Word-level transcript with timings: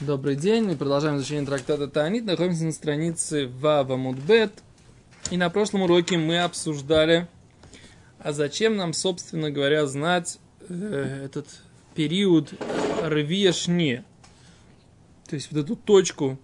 Добрый 0.00 0.34
день, 0.34 0.64
мы 0.64 0.76
продолжаем 0.76 1.18
изучение 1.18 1.46
трактата 1.46 1.86
Таанит, 1.86 2.24
находимся 2.24 2.64
на 2.64 2.72
странице 2.72 3.46
Вава 3.46 3.96
Мудбет. 3.96 4.50
И 5.30 5.36
на 5.36 5.50
прошлом 5.50 5.82
уроке 5.82 6.18
мы 6.18 6.40
обсуждали, 6.40 7.28
а 8.18 8.32
зачем 8.32 8.74
нам, 8.76 8.92
собственно 8.92 9.52
говоря, 9.52 9.86
знать 9.86 10.40
э, 10.68 11.26
этот 11.26 11.46
период 11.94 12.54
Ревия 13.04 13.52
Шне, 13.52 14.04
то 15.28 15.36
есть 15.36 15.52
вот 15.52 15.62
эту 15.62 15.76
точку 15.76 16.40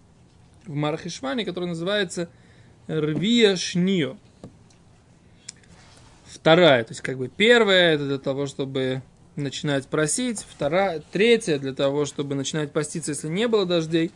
в 0.65 0.75
Мархишване, 0.77 1.45
которая 1.45 1.71
называется 1.71 2.29
Рвия 2.87 3.57
Шнио. 3.57 4.17
Вторая, 6.25 6.85
то 6.85 6.93
есть 6.93 7.01
как 7.01 7.19
бы 7.19 7.27
первая, 7.27 7.97
это 7.97 8.07
для 8.07 8.19
того, 8.19 8.47
чтобы 8.47 9.03
начинать 9.41 9.87
просить, 9.87 10.45
вторая, 10.49 11.03
третья 11.13 11.59
для 11.59 11.75
того, 11.75 12.05
чтобы 12.05 12.35
начинать 12.35 12.73
поститься, 12.73 13.13
если 13.13 13.29
не 13.29 13.49
было 13.49 13.67
дождей. 13.67 14.11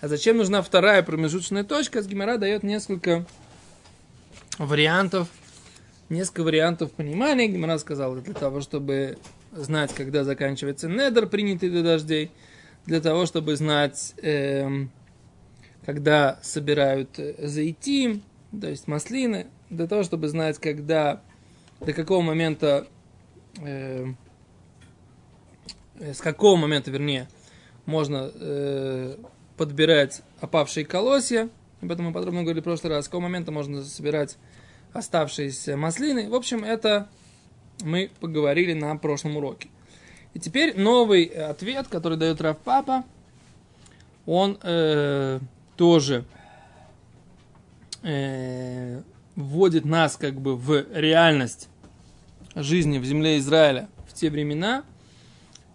А 0.00 0.08
зачем 0.08 0.36
нужна 0.38 0.62
вторая 0.62 1.02
промежуточная 1.02 1.64
точка? 1.64 2.02
С 2.02 2.06
Гимара 2.06 2.38
дает 2.38 2.62
несколько 2.62 3.26
вариантов, 4.58 5.28
несколько 6.08 6.42
вариантов 6.42 6.92
понимания. 6.92 7.48
Гимара 7.48 7.78
сказал, 7.78 8.16
для 8.16 8.34
того, 8.34 8.60
чтобы 8.60 9.18
знать, 9.52 9.94
когда 9.94 10.24
заканчивается 10.24 10.88
недер, 10.88 11.26
принятый 11.26 11.70
до 11.70 11.82
дождей, 11.82 12.30
для 12.86 13.00
того, 13.00 13.26
чтобы 13.26 13.56
знать, 13.56 14.14
э, 14.22 14.86
когда 15.84 16.38
собирают 16.42 17.20
зайти, 17.38 18.22
то 18.58 18.68
есть 18.68 18.88
маслины, 18.88 19.46
для 19.68 19.86
того, 19.86 20.02
чтобы 20.02 20.28
знать, 20.28 20.58
когда, 20.58 21.20
до 21.80 21.92
какого 21.92 22.22
момента 22.22 22.86
э, 22.86 23.00
Э, 23.58 24.06
с 26.00 26.20
какого 26.20 26.56
момента, 26.56 26.90
вернее, 26.90 27.28
можно 27.84 28.30
э, 28.34 29.16
подбирать 29.56 30.22
опавшие 30.40 30.86
колосья. 30.86 31.50
Об 31.82 31.92
этом 31.92 32.06
мы 32.06 32.12
подробно 32.12 32.42
говорили 32.42 32.60
в 32.60 32.64
прошлый 32.64 32.94
раз. 32.94 33.04
С 33.04 33.08
какого 33.08 33.22
момента 33.22 33.52
можно 33.52 33.82
собирать 33.82 34.38
оставшиеся 34.92 35.76
маслины. 35.76 36.30
В 36.30 36.34
общем, 36.34 36.64
это 36.64 37.08
мы 37.82 38.10
поговорили 38.20 38.72
на 38.72 38.96
прошлом 38.96 39.36
уроке. 39.36 39.68
И 40.32 40.38
теперь 40.38 40.78
новый 40.78 41.24
ответ, 41.24 41.88
который 41.88 42.16
дает 42.16 42.40
Рав 42.40 42.58
Папа, 42.58 43.04
он 44.26 44.58
э, 44.62 45.40
тоже 45.76 46.24
э, 48.02 49.02
вводит 49.36 49.84
нас 49.84 50.16
как 50.16 50.40
бы 50.40 50.56
в 50.56 50.86
реальность 50.92 51.68
жизни 52.54 52.98
в 52.98 53.04
земле 53.04 53.38
Израиля 53.38 53.88
в 54.08 54.14
те 54.14 54.30
времена– 54.30 54.84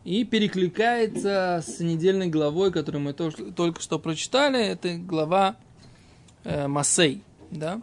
и 0.06 0.24
перекликается 0.24 1.64
с 1.66 1.80
недельной 1.80 2.28
главой, 2.28 2.72
которую 2.72 3.02
мы 3.02 3.14
только, 3.14 3.82
что 3.82 3.98
прочитали. 3.98 4.64
Это 4.64 4.98
глава 4.98 5.58
э, 6.44 6.68
Масей. 6.68 7.24
Да? 7.50 7.82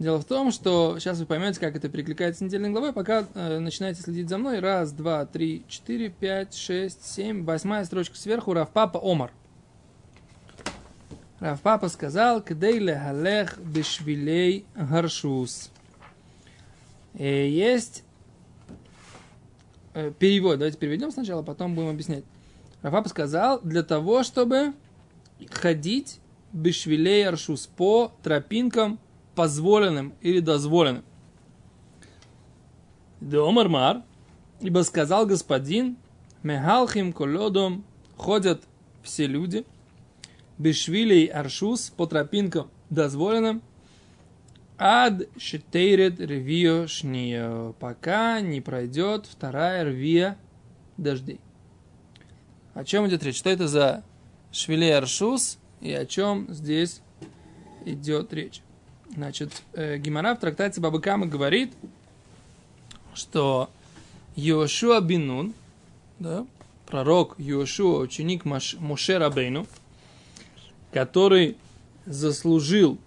Дело 0.00 0.18
в 0.18 0.24
том, 0.24 0.50
что 0.50 0.98
сейчас 0.98 1.20
вы 1.20 1.26
поймете, 1.26 1.60
как 1.60 1.76
это 1.76 1.88
перекликается 1.88 2.40
с 2.40 2.42
недельной 2.42 2.70
главой, 2.70 2.92
пока 2.92 3.26
э, 3.34 3.60
начинаете 3.60 4.02
следить 4.02 4.28
за 4.28 4.38
мной. 4.38 4.58
Раз, 4.58 4.90
два, 4.90 5.24
три, 5.24 5.62
четыре, 5.68 6.08
пять, 6.08 6.54
шесть, 6.54 7.06
семь. 7.06 7.44
Восьмая 7.44 7.84
строчка 7.84 8.16
сверху. 8.16 8.52
Равпапа 8.52 9.00
Омар. 9.00 9.30
Равпапа 11.38 11.88
сказал, 11.88 12.42
«Кдей 12.42 12.80
лехалех 12.80 13.56
бешвилей 13.58 14.66
гаршус». 14.74 15.70
Э, 17.14 17.48
есть 17.48 18.02
Э, 19.94 20.12
перевод. 20.16 20.58
Давайте 20.58 20.78
переведем 20.78 21.10
сначала, 21.10 21.42
потом 21.42 21.74
будем 21.74 21.88
объяснять. 21.90 22.24
Рафапа 22.82 23.08
сказал, 23.08 23.60
для 23.62 23.82
того, 23.82 24.22
чтобы 24.22 24.74
ходить 25.50 26.20
бешвилей 26.52 27.26
аршус 27.26 27.66
по 27.66 28.12
тропинкам 28.22 28.98
позволенным 29.34 30.14
или 30.20 30.40
дозволенным. 30.40 31.04
Домармар, 33.20 34.02
ибо 34.60 34.82
сказал 34.82 35.26
господин, 35.26 35.96
мехалхим 36.42 37.12
колодом 37.12 37.84
ходят 38.16 38.62
все 39.02 39.26
люди, 39.26 39.64
бешвилей 40.56 41.26
аршус 41.26 41.90
по 41.90 42.06
тропинкам 42.06 42.70
дозволенным, 42.90 43.62
Ад 44.78 45.28
шитейрет 45.36 46.20
ревио 46.20 46.86
шнио. 46.86 47.74
Пока 47.80 48.40
не 48.40 48.60
пройдет 48.60 49.26
вторая 49.26 49.84
рвия 49.84 50.38
дождей. 50.96 51.40
О 52.74 52.84
чем 52.84 53.08
идет 53.08 53.24
речь? 53.24 53.38
Что 53.38 53.50
это 53.50 53.66
за 53.66 54.04
швилей 54.52 54.96
аршус 54.96 55.58
и 55.80 55.92
о 55.92 56.06
чем 56.06 56.46
здесь 56.48 57.00
идет 57.86 58.32
речь? 58.32 58.62
Значит, 59.12 59.62
э, 59.72 59.98
Гимара 59.98 60.36
в 60.36 60.38
трактате 60.38 60.80
Бабакама 60.80 61.26
говорит, 61.26 61.72
что 63.14 63.68
Йошуа 64.36 65.00
Бинун, 65.00 65.54
да, 66.20 66.46
пророк 66.86 67.34
Йошуа, 67.38 67.98
ученик 67.98 68.44
Моше 68.44 69.18
Рабейну, 69.18 69.66
который 70.92 71.56
заслужил 72.06 72.98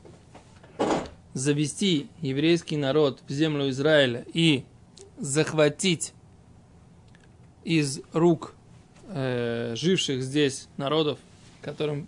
завести 1.34 2.08
еврейский 2.22 2.78
народ 2.78 3.22
в 3.28 3.32
землю 3.32 3.70
Израиля 3.70 4.26
и 4.34 4.64
захватить 5.18 6.14
из 7.64 8.02
рук 8.12 8.56
э, 9.08 9.74
живших 9.76 10.24
здесь 10.24 10.68
народов, 10.78 11.20
которым 11.62 12.08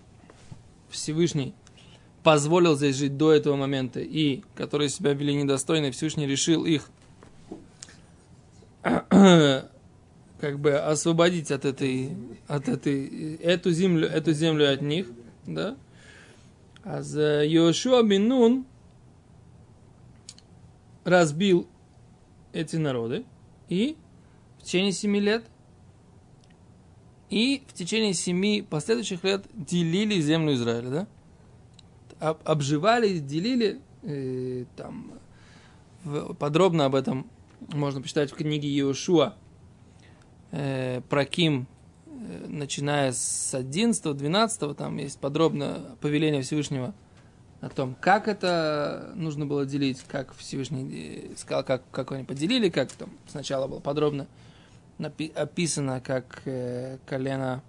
Всевышний 0.90 1.54
позволил 2.24 2.76
здесь 2.76 2.96
жить 2.96 3.18
до 3.18 3.32
этого 3.34 3.56
момента 3.56 4.00
и 4.00 4.42
которые 4.56 4.90
себя 4.90 5.14
вели 5.14 5.34
недостойно, 5.36 5.92
Всевышний 5.92 6.26
решил 6.26 6.66
их 6.66 6.90
как 8.84 10.60
бы 10.60 10.74
освободить 10.74 11.52
от 11.52 11.66
этой, 11.66 12.18
от 12.48 12.68
этой, 12.68 13.36
эту 13.36 13.72
землю, 13.72 14.08
эту 14.08 14.34
землю 14.34 14.72
от 14.74 14.82
них, 14.82 15.08
да. 15.46 15.76
А 16.84 17.02
за 17.02 17.46
Йошуа 17.46 18.04
бин 18.04 18.28
Нун, 18.28 18.66
разбил 21.04 21.68
эти 22.54 22.76
народы 22.76 23.26
и 23.70 23.98
в 24.60 24.64
течение 24.64 24.92
семи 24.92 25.20
лет 25.20 25.46
и 27.30 27.64
в 27.68 27.74
течение 27.74 28.14
семи 28.14 28.62
последующих 28.62 29.24
лет 29.24 29.46
делили 29.54 30.22
землю 30.22 30.54
Израиля, 30.54 30.90
да? 30.90 31.08
Об, 32.20 32.38
обживали, 32.46 33.18
делили, 33.18 33.82
э, 34.04 34.66
там 34.76 35.14
в, 36.04 36.36
подробно 36.36 36.86
об 36.86 36.96
этом 36.96 37.28
можно 37.74 38.02
почитать 38.02 38.32
в 38.32 38.36
книге 38.36 38.70
Иошуа 38.70 39.34
э, 40.52 41.02
про 41.10 41.26
Ким, 41.26 41.68
э, 42.06 42.46
начиная 42.48 43.12
с 43.12 43.58
11-12, 43.58 44.76
там 44.76 44.98
есть 44.98 45.20
подробно 45.20 45.98
повеление 46.02 46.44
Всевышнего 46.44 46.94
о 47.64 47.70
том, 47.70 47.96
как 48.02 48.28
это 48.28 49.12
нужно 49.16 49.46
было 49.46 49.66
делить, 49.66 50.04
как 50.08 50.34
Всевышний 50.36 51.32
э, 51.32 51.36
сказал, 51.38 51.64
как, 51.64 51.82
как 51.92 52.12
они 52.12 52.26
поделили, 52.26 52.70
как 52.70 52.92
там 52.92 53.10
сначала 53.28 53.68
было 53.68 53.80
подробно 53.80 54.28
описано, 55.36 56.02
как 56.02 56.42
э, 56.46 56.98
колено 57.06 57.64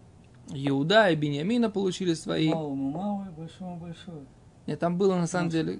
Иуда 0.50 1.10
и 1.10 1.16
Бениамина 1.16 1.70
получили 1.70 2.14
свои. 2.14 2.50
Малому 2.50 2.90
малый, 2.90 3.30
большому 3.30 3.76
большой. 3.76 4.26
Нет, 4.66 4.80
там 4.80 4.98
было 4.98 5.16
на 5.16 5.26
самом 5.26 5.50
деле, 5.50 5.78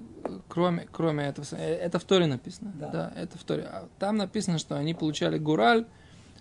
кроме, 0.49 0.87
кроме 0.91 1.25
этого, 1.25 1.45
э, 1.53 1.75
это 1.75 1.99
в 1.99 2.05
Торе 2.05 2.27
написано. 2.27 2.73
Да. 2.79 2.89
да, 2.89 3.13
это 3.17 3.37
в 3.37 3.43
Торе. 3.43 3.65
А 3.65 3.89
там 3.99 4.17
написано, 4.17 4.59
что 4.59 4.77
они 4.77 4.95
получали 4.95 5.39
Гураль, 5.39 5.87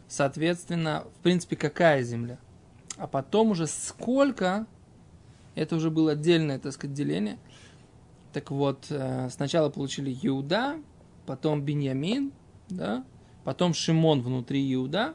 соответственно, 0.08 1.06
в 1.18 1.24
принципе, 1.24 1.56
какая 1.56 2.04
земля. 2.04 2.38
А 2.98 3.08
потом 3.08 3.52
уже 3.52 3.66
сколько, 3.66 4.68
это 5.56 5.76
уже 5.76 5.90
было 5.90 6.12
отдельное, 6.12 6.60
так 6.60 6.72
сказать, 6.72 6.96
деление– 6.96 7.40
так 8.33 8.50
вот, 8.50 8.88
э, 8.89 9.30
сначала 9.30 9.69
получили 9.69 10.18
Иуда, 10.24 10.77
потом 11.25 11.62
Беньямин, 11.62 12.33
да, 12.68 13.06
потом 13.44 13.74
Шимон 13.74 14.21
внутри 14.21 14.74
Иуда, 14.74 15.13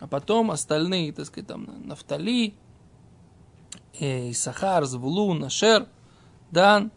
а 0.00 0.06
потом 0.06 0.50
остальные, 0.50 1.12
так 1.12 1.26
сказать, 1.26 1.46
там, 1.46 1.86
Нафтали, 1.86 2.54
э, 4.00 4.30
Исахар, 4.30 4.86
Звулун, 4.86 5.40
Нашер, 5.40 5.86
Дан, 6.50 6.90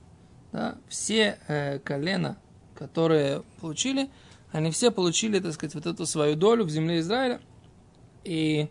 да, 0.54 0.78
все 0.88 1.38
э, 1.48 1.80
колена, 1.80 2.38
которые 2.74 3.44
получили, 3.60 4.10
они 4.54 4.72
все 4.72 4.92
получили, 4.92 5.40
так 5.40 5.54
сказать, 5.54 5.76
вот 5.76 5.86
эту 5.86 6.06
свою 6.06 6.36
долю 6.36 6.64
в 6.64 6.70
земле 6.70 7.00
Израиля. 7.00 7.42
И 8.24 8.70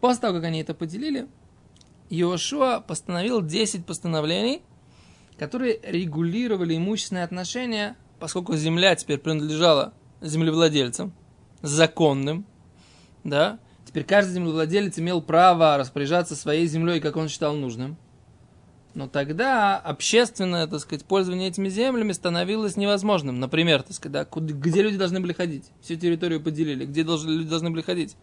после 0.00 0.20
того, 0.20 0.34
как 0.34 0.44
они 0.44 0.60
это 0.60 0.74
поделили, 0.74 1.26
Иошуа 2.10 2.80
постановил 2.80 3.40
10 3.40 3.86
постановлений– 3.86 4.62
которые 5.38 5.80
регулировали 5.82 6.76
имущественные 6.76 7.24
отношения, 7.24 7.96
поскольку 8.18 8.56
земля 8.56 8.94
теперь 8.96 9.18
принадлежала 9.18 9.92
землевладельцам, 10.20 11.12
законным, 11.62 12.46
да, 13.24 13.58
Теперь 13.92 14.04
каждый 14.04 14.32
землевладелец 14.32 14.98
имел 14.98 15.20
право 15.20 15.76
распоряжаться 15.76 16.34
своей 16.34 16.66
землей, 16.66 16.98
как 16.98 17.14
он 17.16 17.28
считал 17.28 17.54
нужным. 17.54 17.98
Но 18.94 19.06
тогда 19.06 19.76
общественное, 19.76 20.66
так 20.66 20.80
сказать, 20.80 21.04
пользование 21.04 21.48
этими 21.48 21.68
землями 21.68 22.12
становилось 22.12 22.78
невозможным. 22.78 23.38
Например, 23.38 23.82
так 23.82 23.92
сказать, 23.92 24.12
да, 24.12 24.26
где 24.30 24.80
люди 24.80 24.96
должны 24.96 25.20
были 25.20 25.34
ходить? 25.34 25.66
Всю 25.82 25.96
территорию 25.96 26.40
поделили, 26.40 26.86
где 26.86 27.04
должны, 27.04 27.32
люди 27.32 27.50
должны 27.50 27.68
были 27.68 27.82
ходить? 27.82 28.16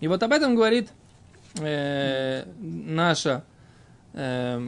И 0.00 0.08
вот 0.08 0.22
об 0.22 0.32
этом 0.32 0.54
говорит 0.54 0.88
э, 1.60 2.46
наша 2.58 3.44
э, 4.14 4.66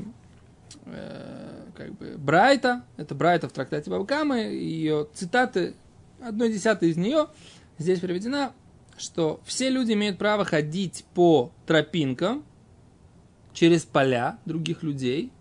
э, 0.86 1.66
как 1.76 1.94
бы 1.94 2.16
Брайта, 2.18 2.84
это 2.96 3.14
Брайта 3.14 3.48
в 3.48 3.52
трактате 3.52 3.90
Бабкамы, 3.90 4.38
ее 4.38 5.08
цитаты, 5.14 5.74
одной 6.20 6.52
десятой 6.52 6.90
из 6.90 6.96
нее 6.96 7.28
здесь 7.78 8.00
приведена, 8.00 8.52
что 8.96 9.40
все 9.44 9.70
люди 9.70 9.92
имеют 9.92 10.18
право 10.18 10.44
ходить 10.44 11.04
по 11.14 11.52
тропинкам 11.66 12.44
через 13.52 13.84
поля 13.84 14.38
других 14.44 14.82
людей 14.82 15.32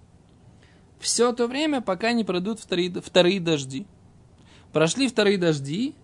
все 1.03 1.33
то 1.33 1.47
время, 1.47 1.81
пока 1.81 2.13
не 2.13 2.24
пройдут 2.24 2.59
вторые, 2.59 2.89
вторые 2.89 3.39
дожди. 3.39 3.85
Прошли 4.71 5.07
вторые 5.07 5.38
дожди, 5.38 5.95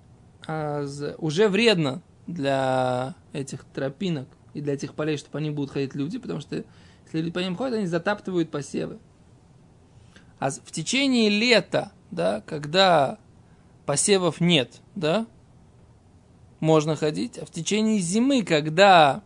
а 0.45 0.85
уже 1.17 1.47
вредно 1.47 2.01
для 2.27 3.15
этих 3.33 3.63
тропинок 3.63 4.27
и 4.53 4.61
для 4.61 4.73
этих 4.73 4.93
полей, 4.93 5.17
чтобы 5.17 5.37
они 5.39 5.49
будут 5.49 5.71
ходить 5.71 5.95
люди, 5.95 6.19
потому 6.19 6.41
что 6.41 6.63
если 7.05 7.19
люди 7.19 7.31
по 7.31 7.39
ним 7.39 7.55
ходят, 7.55 7.77
они 7.77 7.87
затаптывают 7.87 8.51
посевы. 8.51 8.99
А 10.39 10.51
в 10.51 10.71
течение 10.71 11.29
лета, 11.29 11.91
да, 12.11 12.41
когда 12.45 13.17
посевов 13.85 14.39
нет, 14.39 14.81
да, 14.95 15.27
можно 16.59 16.95
ходить, 16.95 17.37
а 17.37 17.45
в 17.45 17.51
течение 17.51 17.99
зимы, 17.99 18.43
когда 18.43 19.21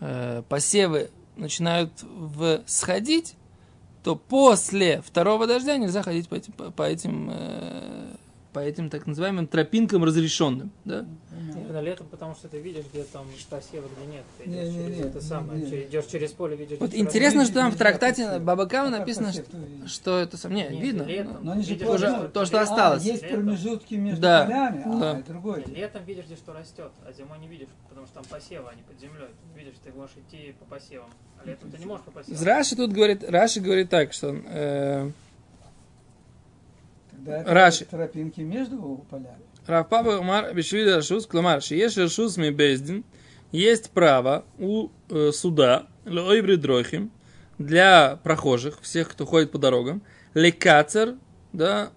э, 0.00 0.42
посевы 0.48 1.10
начинают 1.36 1.92
всходить, 2.66 3.34
то 4.02 4.16
после 4.16 5.02
второго 5.02 5.46
дождя 5.46 5.76
нельзя 5.76 6.02
ходить 6.02 6.28
по 6.28 6.34
этим, 6.34 6.52
по, 6.52 6.70
по 6.70 6.82
этим 6.82 7.30
э, 7.32 8.16
по 8.52 8.58
этим 8.58 8.90
так 8.90 9.06
называемым 9.06 9.46
тропинкам 9.46 10.04
разрешенным. 10.04 10.72
Да? 10.84 11.06
Именно 11.58 11.80
летом, 11.80 12.06
потому 12.08 12.34
что 12.34 12.48
ты 12.48 12.58
видишь, 12.60 12.84
где 12.92 13.02
там 13.04 13.26
посевы, 13.48 13.88
где 13.96 14.06
нет. 14.16 14.24
Ты 14.38 14.48
Не, 14.48 14.56
идешь 14.64 14.68
не, 14.74 14.84
через 14.84 14.96
не, 14.98 15.02
это 15.02 15.20
самое, 15.20 15.60
не, 15.62 15.70
не. 15.70 15.82
идешь 15.84 16.06
через 16.06 16.32
поле, 16.32 16.56
видишь. 16.56 16.78
Вот 16.78 16.94
интересно, 16.94 17.44
что 17.44 17.54
там 17.54 17.70
в 17.72 17.76
трактате 17.76 18.22
нельзя 18.22 18.38
Бабакама 18.38 18.88
А 18.88 18.90
как 18.90 18.98
написано, 19.00 19.32
что, 19.32 19.44
что 19.86 20.18
это 20.18 20.36
сам... 20.36 20.52
Не, 20.54 20.68
видно. 20.68 21.02
летом. 21.02 21.38
Но 21.42 21.52
они 21.52 21.62
же 21.62 21.76
что- 21.76 22.28
то, 22.28 22.44
что 22.44 22.60
осталось. 22.60 23.02
А, 23.04 23.06
есть 23.06 23.22
летом- 23.22 23.36
промежутки 23.44 23.94
между 23.94 24.20
Да. 24.22 24.44
полями, 24.44 24.82
а, 24.86 24.98
Да. 25.00 25.18
это 25.18 25.28
другое. 25.32 25.58
Нет, 25.58 25.68
Летом 25.68 26.04
видишь, 26.04 26.24
где 26.26 26.36
что 26.36 26.52
растет, 26.52 26.92
а 27.06 27.12
зимой 27.12 27.38
не 27.38 27.48
видишь, 27.48 27.68
потому 27.88 28.06
что 28.06 28.16
там 28.16 28.24
посевы, 28.24 28.68
они 28.70 28.82
под 28.82 28.98
землей. 29.00 29.28
Видишь, 29.56 29.74
ты 29.82 29.92
можешь 29.92 30.16
идти 30.16 30.54
по 30.58 30.64
посевам. 30.66 31.10
А 31.42 31.46
летом 31.48 31.70
ты 31.70 31.78
не 31.78 31.86
можешь 31.86 32.04
по 32.04 32.10
посевам. 32.10 32.42
Раши 32.44 32.76
тут 32.76 32.92
говорит, 32.92 33.24
Раши 33.28 33.60
говорит 33.60 33.88
так, 33.90 34.12
что 34.12 34.34
э, 34.46 35.10
Тогда 37.10 37.38
это 37.40 37.54
Раши. 37.54 37.84
тропинки 37.84 38.40
между 38.40 39.04
полями. 39.10 39.36
Равпапа 39.66 40.18
Умар 40.18 40.54
Бешвида 40.54 40.96
Рашус, 40.96 41.26
Кломар, 41.26 41.62
Шиеш 41.62 41.96
Рашус 41.96 42.36
ми 42.36 42.50
Бездин, 42.50 43.04
есть 43.52 43.90
право 43.90 44.44
у 44.58 44.88
э, 45.08 45.30
суда, 45.32 45.86
Лойбри 46.06 46.56
Дрохим, 46.56 47.10
для 47.58 48.18
прохожих, 48.22 48.80
всех, 48.80 49.10
кто 49.10 49.26
ходит 49.26 49.50
по 49.50 49.58
дорогам, 49.58 50.02
лекацер, 50.34 51.14
да, 51.52 51.90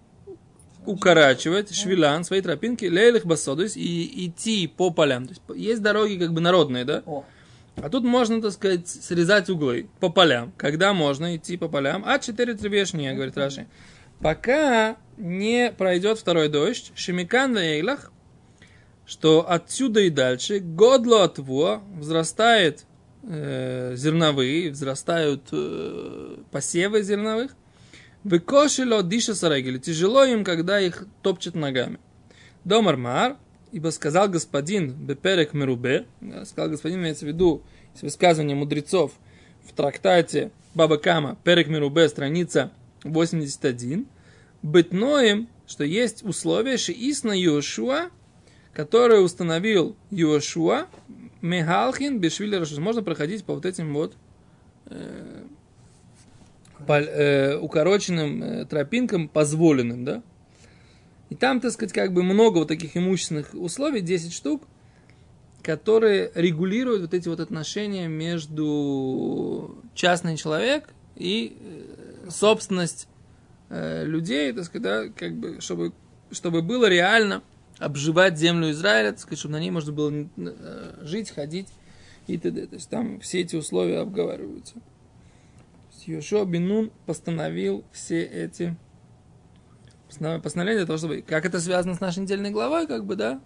укорачивать 0.86 1.74
швилан, 1.74 2.24
свои 2.24 2.42
тропинки, 2.42 2.86
лейлих 2.86 3.26
басо, 3.26 3.56
то 3.56 3.64
есть 3.64 3.78
и 3.78 4.28
идти 4.28 4.68
по 4.68 4.92
полям. 4.92 5.28
То 5.28 5.32
есть 5.32 5.42
есть 5.56 5.82
дороги 5.82 6.18
как 6.18 6.34
бы 6.34 6.42
народные, 6.42 6.84
да, 6.84 7.04
О, 7.06 7.24
а 7.78 7.90
тут 7.90 8.04
можно, 8.04 8.42
так 8.42 8.52
сказать, 8.52 8.88
срезать 8.88 9.50
углы 9.50 9.88
по 10.00 10.10
полям. 10.10 10.54
Когда 10.58 10.94
можно 10.94 11.36
идти 11.36 11.58
по 11.58 11.68
полям? 11.68 12.04
А 12.06 12.20
4 12.20 12.54
требешния, 12.54 13.14
говорит 13.14 13.38
Раши. 13.38 13.68
Пока 14.24 14.96
не 15.18 15.74
пройдет 15.78 16.18
второй 16.18 16.48
дождь, 16.48 16.94
шимикан 16.96 17.58
лейлах, 17.58 18.10
что 19.06 19.46
отсюда 19.48 20.00
и 20.00 20.10
дальше, 20.10 20.60
годло 20.60 21.26
отво, 21.26 21.84
взрастает 21.98 22.86
э, 23.24 23.96
зерновые, 23.98 24.72
взрастают 24.72 25.50
э, 25.52 26.38
посевы 26.52 27.04
зерновых, 27.04 27.54
выкошило 28.24 29.04
диша 29.04 29.36
сарагили, 29.36 29.78
тяжело 29.78 30.24
им, 30.24 30.46
когда 30.46 30.80
их 30.80 31.06
топчет 31.22 31.54
ногами. 31.54 32.00
Домармар, 32.64 33.36
ибо 33.74 33.90
сказал 33.90 34.30
господин 34.30 34.94
Беперек 34.94 35.54
Мерубе, 35.54 36.06
сказал 36.46 36.70
господин, 36.70 37.00
имеется 37.02 37.26
в 37.26 37.28
виду 37.28 37.62
из 37.94 38.04
высказывания 38.04 38.56
мудрецов 38.56 39.12
в 39.68 39.74
трактате 39.74 40.52
Баба 40.76 40.96
Кама, 40.96 41.38
Перек 41.44 41.68
Мерубе, 41.68 42.08
страница 42.08 42.72
81, 43.04 44.08
бытноем, 44.62 45.48
что 45.68 45.84
есть 45.84 46.24
условие 46.24 46.78
шиисна 46.78 47.32
Йошуа, 47.32 48.10
которое 48.74 49.22
установил 49.22 49.96
Йошуа, 50.10 50.88
Мехалхин, 51.42 52.20
Бешвили 52.20 52.56
Рашус. 52.56 52.78
Можно 52.78 53.04
проходить 53.04 53.44
по 53.44 53.54
вот 53.54 53.66
этим 53.66 53.94
вот 53.94 54.16
э, 54.86 55.44
пол- 56.86 56.96
э, 56.96 57.58
укороченным 57.58 58.44
э, 58.44 58.66
тропинкам, 58.66 59.28
позволенным, 59.28 60.06
да? 60.06 60.24
И 61.30 61.36
там, 61.36 61.60
так 61.60 61.72
сказать, 61.72 61.94
как 61.94 62.14
бы 62.14 62.24
много 62.24 62.60
вот 62.60 62.68
таких 62.68 62.96
имущественных 62.96 63.54
условий, 63.54 64.02
10 64.02 64.34
штук, 64.34 64.64
которые 65.64 66.32
регулируют 66.36 67.02
вот 67.02 67.14
эти 67.14 67.28
вот 67.28 67.40
отношения 67.40 68.08
между 68.08 69.78
частный 69.96 70.38
человек 70.38 70.90
и 71.16 71.58
э, 71.60 72.03
собственность 72.30 73.08
э, 73.70 74.06
людей, 74.06 74.52
так 74.54 74.66
сказать, 74.66 74.84
да, 74.84 75.10
как 75.16 75.36
бы, 75.36 75.62
чтобы, 75.62 75.94
чтобы 76.32 76.62
было 76.62 76.88
реально 76.88 77.44
обживать 77.80 78.38
землю 78.38 78.72
Израиля, 78.72 79.12
так 79.12 79.20
сказать, 79.20 79.40
чтобы 79.40 79.54
на 79.54 79.60
ней 79.60 79.72
можно 79.72 79.92
было 79.92 80.12
э, 80.38 81.00
жить, 81.02 81.32
ходить 81.32 81.68
и 82.28 82.38
т.д. 82.38 82.68
То 82.68 82.76
есть 82.76 82.90
там 82.90 83.20
все 83.20 83.42
эти 83.42 83.56
условия 83.56 84.00
обговариваются. 84.00 84.76
Йошуа 86.06 86.46
Бинун 86.46 86.92
постановил 87.06 87.86
все 87.92 88.24
эти 88.24 88.76
постанов- 90.10 90.42
постановления 90.42 90.80
для 90.80 90.88
того, 90.88 90.98
чтобы... 90.98 91.22
Как 91.22 91.46
это 91.46 91.60
связано 91.60 91.96
с 91.96 92.02
нашей 92.02 92.20
недельной 92.20 92.52
главой, 92.52 92.88
как 92.88 93.06
бы, 93.06 93.16
да? 93.16 93.42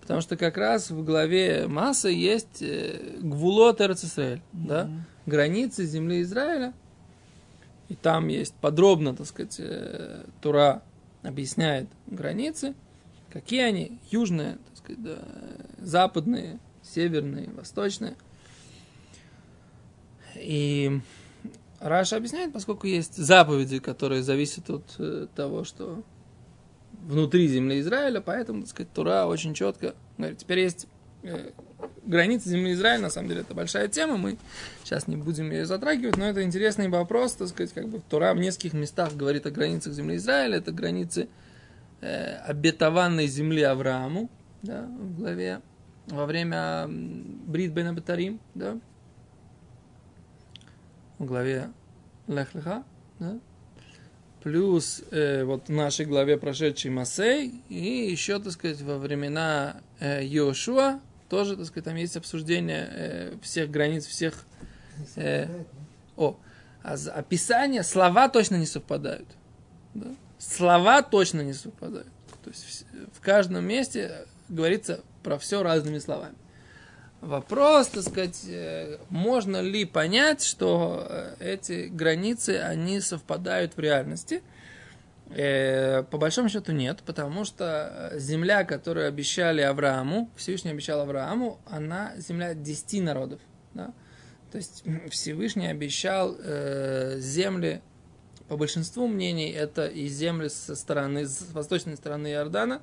Потому 0.00 0.20
что 0.20 0.36
как 0.36 0.56
раз 0.56 0.90
в 0.90 1.04
главе 1.04 1.66
Массы 1.68 2.08
есть 2.08 2.62
э, 2.62 3.18
Гвулот 3.20 3.80
Эрцисраэль, 3.80 4.42
да? 4.52 4.90
Границы 5.26 5.84
земли 5.84 6.22
Израиля. 6.22 6.72
И 7.90 7.96
там 7.96 8.28
есть 8.28 8.54
подробно, 8.54 9.16
так 9.16 9.26
сказать, 9.26 9.56
э, 9.58 10.24
Тура 10.40 10.82
объясняет 11.24 11.88
границы. 12.06 12.74
Какие 13.32 13.62
они? 13.62 13.98
Южные, 14.12 14.58
так 14.68 14.76
сказать, 14.76 15.02
да, 15.02 15.18
западные, 15.78 16.60
северные, 16.82 17.50
восточные. 17.50 18.14
И 20.36 21.00
Раша 21.80 22.16
объясняет, 22.16 22.52
поскольку 22.52 22.86
есть 22.86 23.16
заповеди, 23.16 23.80
которые 23.80 24.22
зависят 24.22 24.70
от 24.70 24.84
э, 24.98 25.26
того, 25.34 25.64
что 25.64 26.04
внутри 26.92 27.48
земли 27.48 27.80
Израиля, 27.80 28.20
поэтому, 28.20 28.60
так 28.60 28.70
сказать, 28.70 28.92
Тура 28.92 29.26
очень 29.26 29.52
четко 29.52 29.96
говорит. 30.16 30.38
Теперь 30.38 30.60
есть 30.60 30.86
границы 32.04 32.48
земли 32.48 32.72
Израиля, 32.72 33.02
на 33.02 33.10
самом 33.10 33.28
деле, 33.28 33.40
это 33.42 33.54
большая 33.54 33.88
тема, 33.88 34.16
мы 34.16 34.38
сейчас 34.84 35.06
не 35.06 35.16
будем 35.16 35.50
ее 35.50 35.66
затрагивать, 35.66 36.16
но 36.16 36.24
это 36.24 36.42
интересный 36.42 36.88
вопрос, 36.88 37.34
так 37.34 37.48
сказать, 37.48 37.72
как 37.72 37.88
бы 37.88 38.00
Тура 38.00 38.34
в 38.34 38.38
нескольких 38.38 38.72
местах 38.72 39.14
говорит 39.14 39.46
о 39.46 39.50
границах 39.50 39.92
земли 39.92 40.16
Израиля, 40.16 40.58
это 40.58 40.72
границы 40.72 41.28
э, 42.00 42.36
обетованной 42.46 43.26
земли 43.26 43.62
Аврааму, 43.62 44.30
да, 44.62 44.82
в 44.82 45.18
главе, 45.18 45.60
во 46.06 46.26
время 46.26 46.84
м, 46.84 47.40
Брит 47.46 47.72
Бен 47.72 47.88
Абатарим, 47.88 48.40
да, 48.54 48.78
в 51.18 51.24
главе 51.26 51.70
Лех 52.26 52.54
Леха, 52.54 52.82
да, 53.18 53.38
плюс 54.42 55.02
э, 55.10 55.44
вот 55.44 55.68
в 55.68 55.72
нашей 55.72 56.06
главе 56.06 56.38
прошедший 56.38 56.90
Масей, 56.90 57.62
и 57.68 58.10
еще, 58.10 58.40
так 58.40 58.52
сказать, 58.52 58.80
во 58.80 58.98
времена 58.98 59.76
э, 60.00 60.24
Йошуа, 60.24 61.00
тоже, 61.30 61.56
так 61.56 61.64
сказать, 61.66 61.84
там 61.84 61.96
есть 61.96 62.16
обсуждение 62.16 62.88
э, 62.90 63.34
всех 63.40 63.70
границ, 63.70 64.04
всех... 64.04 64.34
э, 65.16 65.46
о, 66.16 66.36
а 66.82 66.96
описание, 67.14 67.84
слова 67.84 68.28
точно 68.28 68.56
не 68.56 68.66
совпадают. 68.66 69.28
да. 69.94 70.08
Слова 70.38 71.02
точно 71.02 71.42
не 71.42 71.52
совпадают. 71.52 72.08
То 72.42 72.50
есть 72.50 72.64
вс- 72.64 73.10
в 73.14 73.20
каждом 73.20 73.64
месте 73.64 74.26
говорится 74.48 75.00
про 75.22 75.38
все 75.38 75.62
разными 75.62 75.98
словами. 75.98 76.34
Вопрос, 77.20 77.88
так 77.88 78.02
сказать, 78.02 78.42
э, 78.48 78.98
можно 79.10 79.60
ли 79.60 79.84
понять, 79.84 80.42
что 80.42 81.06
э, 81.08 81.34
эти 81.38 81.86
границы, 81.88 82.58
они 82.58 83.00
совпадают 83.00 83.76
в 83.76 83.80
реальности. 83.80 84.42
Э, 85.30 86.02
по 86.02 86.18
большому 86.18 86.48
счету 86.48 86.72
нет, 86.72 87.02
потому 87.06 87.44
что 87.44 88.12
земля, 88.16 88.64
которую 88.64 89.06
обещали 89.06 89.60
Аврааму, 89.60 90.28
Всевышний 90.36 90.72
обещал 90.72 91.00
Аврааму, 91.00 91.60
она 91.66 92.14
земля 92.16 92.54
десяти 92.54 93.00
народов. 93.00 93.40
Да? 93.74 93.94
То 94.50 94.58
есть 94.58 94.82
Всевышний 95.10 95.68
обещал 95.68 96.36
э, 96.38 97.18
земли, 97.20 97.80
по 98.48 98.56
большинству 98.56 99.06
мнений, 99.06 99.52
это 99.52 99.86
и 99.86 100.08
земли 100.08 100.48
со 100.48 100.74
стороны, 100.74 101.26
с 101.26 101.52
восточной 101.52 101.96
стороны 101.96 102.32
Иордана, 102.32 102.82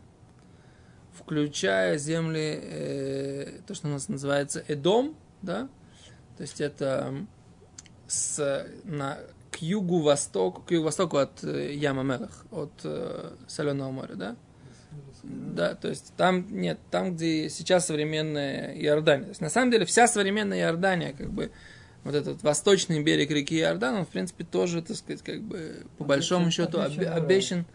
включая 1.13 1.97
земли, 1.97 2.59
э, 2.61 3.59
то, 3.67 3.75
что 3.75 3.87
у 3.87 3.91
нас 3.91 4.07
называется 4.07 4.63
Эдом, 4.69 5.17
да, 5.41 5.67
то 6.37 6.43
есть 6.43 6.61
это 6.61 7.13
с, 8.07 8.65
на, 8.85 9.17
к 9.57 9.61
югу-востоку, 9.61 10.61
к 10.61 10.71
югу-востоку 10.71 11.17
от 11.17 11.43
э, 11.43 11.73
Яма 11.73 12.03
Мелах, 12.03 12.45
от 12.51 12.71
э, 12.83 13.31
Соленого 13.47 13.91
моря, 13.91 14.15
да? 14.15 14.35
Да, 15.23 15.75
то 15.75 15.89
есть 15.89 16.13
там, 16.15 16.45
нет, 16.49 16.79
там, 16.91 17.15
где 17.15 17.49
сейчас 17.49 17.87
современная 17.87 18.73
Иордания. 18.75 19.23
То 19.23 19.29
есть, 19.29 19.41
на 19.41 19.49
самом 19.49 19.71
деле 19.71 19.85
вся 19.85 20.07
современная 20.07 20.59
Иордания, 20.59 21.13
как 21.13 21.31
бы, 21.31 21.51
вот 22.03 22.15
этот 22.15 22.43
восточный 22.43 23.01
берег 23.03 23.31
реки 23.31 23.59
Иордан, 23.59 23.95
он, 23.95 24.05
в 24.05 24.09
принципе, 24.09 24.45
тоже, 24.45 24.81
так 24.81 24.95
сказать, 24.95 25.21
как 25.23 25.41
бы, 25.41 25.83
по 25.97 26.03
Обещан- 26.03 26.07
большому 26.07 26.51
счету, 26.51 26.79
обещан 26.79 26.99
обе- 27.01 27.09
обещан, 27.09 27.65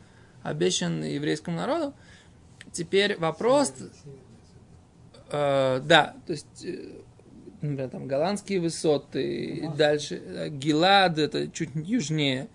обещан 0.43 1.03
еврейскому 1.05 1.57
народу. 1.57 1.95
Теперь 2.73 3.19
вопрос, 3.19 3.75
э, 5.31 5.81
да, 5.85 6.15
то 6.27 6.33
есть, 6.33 6.65
э, 6.65 7.02
например, 7.62 7.88
там 7.90 8.07
голландские 8.07 8.61
высоты, 8.61 9.61
Дамаск. 9.61 9.76
дальше 9.76 10.23
э, 10.25 10.49
Гилад, 10.49 11.19
это 11.19 11.49
чуть 11.49 11.71
южнее, 11.75 12.49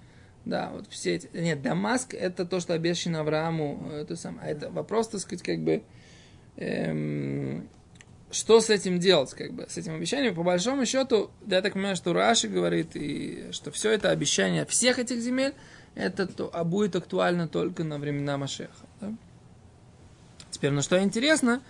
да, 0.46 0.70
вот 0.74 0.88
все 0.90 1.16
эти, 1.16 1.30
нет, 1.34 1.62
Дамаск 1.62 2.14
это 2.14 2.46
то, 2.46 2.60
что 2.60 2.74
обещано 2.74 3.22
Аврааму, 3.22 3.90
э, 3.92 4.06
то 4.08 4.16
самое, 4.16 4.48
а 4.48 4.52
это 4.52 4.70
вопрос, 4.70 5.10
так 5.10 5.22
сказать, 5.22 5.44
как 5.44 5.60
бы, 5.60 5.84
эм, 6.58 7.68
что 8.30 8.60
с 8.60 8.70
этим 8.70 9.00
делать, 9.00 9.32
как 9.32 9.54
бы, 9.54 9.66
с 9.70 9.78
этим 9.78 9.96
обещанием, 9.96 10.36
по 10.36 10.44
большому 10.44 10.86
счету, 10.86 11.32
я 11.46 11.62
так 11.62 11.74
понимаю, 11.74 11.96
что 11.96 12.14
Раши 12.14 12.48
говорит, 12.48 12.96
и 12.96 13.46
что 13.52 13.72
все 13.72 13.92
это 13.92 14.10
обещание 14.12 14.66
всех 14.66 15.00
этих 15.00 15.20
земель, 15.20 15.54
это 15.96 16.28
то, 16.28 16.50
а 16.54 16.64
будет 16.64 16.96
актуально 16.96 17.48
только 17.48 17.84
на 17.84 17.98
времена 17.98 18.38
Машеха. 18.38 18.86
да. 19.02 19.14
Теперь, 20.52 20.72
ну 20.72 20.82
что 20.82 21.02
интересно, 21.02 21.62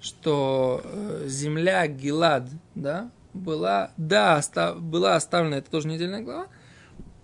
что 0.00 0.80
э, 0.84 1.24
земля 1.26 1.86
Гилад, 1.86 2.48
да, 2.74 3.10
была, 3.32 3.90
да, 3.96 4.36
оста- 4.38 4.74
была 4.74 5.16
оставлена, 5.16 5.56
это 5.56 5.70
тоже 5.70 5.88
недельная 5.88 6.22
глава, 6.22 6.46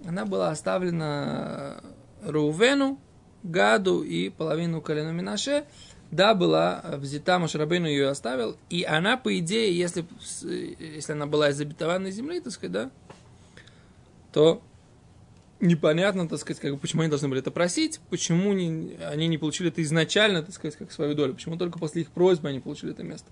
она 0.06 0.24
была 0.24 0.50
оставлена 0.50 1.80
Рувену, 2.22 2.98
Гаду 3.42 4.02
и 4.02 4.28
половину 4.28 4.80
колену 4.80 5.12
Минаше, 5.12 5.64
да, 6.10 6.34
была 6.34 6.84
взята, 6.98 7.38
Машарабейну 7.38 7.86
ее 7.86 8.08
оставил, 8.08 8.56
и 8.68 8.84
она, 8.84 9.16
по 9.16 9.36
идее, 9.38 9.76
если, 9.76 10.04
э, 10.44 10.74
если 10.78 11.12
она 11.12 11.26
была 11.26 11.50
из 11.50 11.60
обетованной 11.60 12.10
земли, 12.10 12.40
так 12.40 12.52
сказать, 12.52 12.72
да, 12.72 12.90
то 14.32 14.62
непонятно, 15.62 16.28
так 16.28 16.38
сказать, 16.38 16.60
как, 16.60 16.78
почему 16.80 17.02
они 17.02 17.08
должны 17.10 17.28
были 17.28 17.40
это 17.40 17.50
просить, 17.50 18.00
почему 18.10 18.52
не- 18.52 18.96
они 19.02 19.28
не 19.28 19.38
получили 19.38 19.70
это 19.70 19.82
изначально, 19.82 20.42
так 20.42 20.54
сказать, 20.54 20.76
как 20.76 20.92
свою 20.92 21.14
долю, 21.14 21.34
почему 21.34 21.56
только 21.56 21.78
после 21.78 22.02
их 22.02 22.10
просьбы 22.10 22.48
они 22.48 22.60
получили 22.60 22.92
это 22.92 23.02
место. 23.02 23.30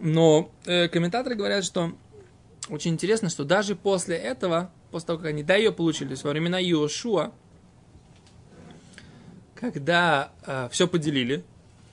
Но 0.00 0.52
э, 0.66 0.88
комментаторы 0.88 1.34
говорят, 1.34 1.64
что 1.64 1.92
очень 2.68 2.92
интересно, 2.92 3.28
что 3.28 3.44
даже 3.44 3.74
после 3.74 4.16
этого, 4.16 4.70
после 4.90 5.06
того, 5.08 5.18
как 5.18 5.28
они 5.28 5.42
да 5.42 5.56
ее 5.56 5.72
получили, 5.72 6.14
во 6.22 6.30
времена 6.30 6.60
Иошуа, 6.62 7.32
когда 9.54 10.32
все 10.70 10.86
поделили, 10.88 11.42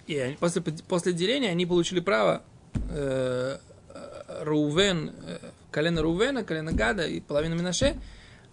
и 0.07 0.17
они- 0.17 0.35
после, 0.35 0.61
после 0.61 1.13
деления 1.13 1.49
они 1.51 1.65
получили 1.65 1.99
право 1.99 2.43
э, 2.89 3.57
э, 3.89 4.43
Рувен, 4.43 5.11
э, 5.25 5.37
колено 5.71 6.01
Рувена, 6.01 6.43
колено 6.43 6.71
Гада 6.73 7.05
и 7.05 7.19
половина 7.19 7.53
Минаше, 7.53 7.95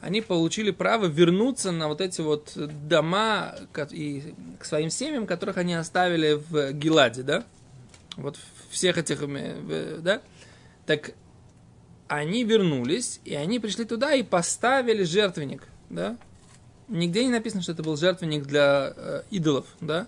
они 0.01 0.21
получили 0.21 0.71
право 0.71 1.07
вернуться 1.07 1.73
на 1.73 1.89
вот 1.89 2.01
эти 2.01 2.21
вот 2.21 2.53
дома 2.57 3.55
и 3.91 4.35
к 4.59 4.65
своим 4.65 4.91
семьям, 4.91 5.27
которых 5.27 5.57
они 5.57 5.75
оставили 5.75 6.35
в 6.35 6.73
Гиладе, 6.73 7.23
да? 7.23 7.45
Вот 8.17 8.37
всех 8.71 8.99
этих, 8.99 9.23
э, 9.23 9.99
да? 10.01 10.21
Так 10.87 11.13
они 12.07 12.45
вернулись, 12.45 13.21
и 13.25 13.35
они 13.35 13.59
пришли 13.59 13.85
туда 13.85 14.15
и 14.15 14.23
поставили 14.23 15.03
жертвенник, 15.03 15.65
да? 15.91 16.17
Нигде 16.89 17.25
не 17.25 17.31
написано, 17.31 17.63
что 17.63 17.73
это 17.73 17.83
был 17.83 17.97
жертвенник 17.97 18.45
для 18.47 18.93
э, 18.97 19.23
идолов, 19.31 19.67
да? 19.81 20.07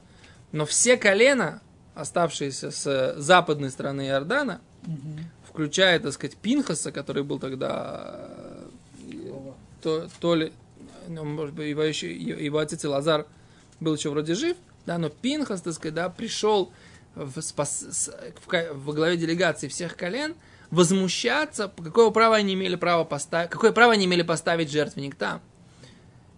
Но 0.53 0.67
все 0.67 0.97
колена, 0.97 1.61
оставшиеся 1.95 2.71
с 2.71 3.15
западной 3.19 3.71
стороны 3.71 4.09
Иордана, 4.09 4.61
Мгм. 4.83 5.31
включая, 5.47 5.99
так 6.01 6.13
сказать, 6.13 6.37
Пинхаса, 6.37 6.91
который 6.91 7.23
был 7.23 7.39
тогда. 7.39 8.31
То, 9.83 10.09
то 10.21 10.35
ли, 10.35 10.53
ну, 11.09 11.25
может 11.25 11.55
быть, 11.55 11.69
его, 11.69 11.83
еще, 11.83 12.15
его 12.15 12.59
отец 12.59 12.85
Лазар 12.85 13.27
был 13.81 13.95
еще 13.95 14.11
вроде 14.11 14.35
жив, 14.35 14.57
да, 14.87 14.99
но 14.99 15.09
Пинхас, 15.09 15.63
так 15.63 15.75
сказать, 15.75 15.95
да, 15.95 16.09
пришел 16.09 16.73
в, 17.15 17.41
спас- 17.41 18.11
в, 18.47 18.75
во 18.75 18.93
главе 18.93 19.17
делегации 19.17 19.69
всех 19.69 19.97
колен 19.97 20.35
возмущаться, 20.71 21.73
какое 21.77 22.11
право 22.11 22.37
они 22.37 22.55
имели 22.55 22.77
право 22.77 23.05
поставить, 23.05 23.51
какое 23.51 23.73
право 23.73 23.93
они 23.93 24.05
имели 24.07 24.23
поставить 24.23 24.71
жертвенник 24.71 25.17
там. 25.17 25.41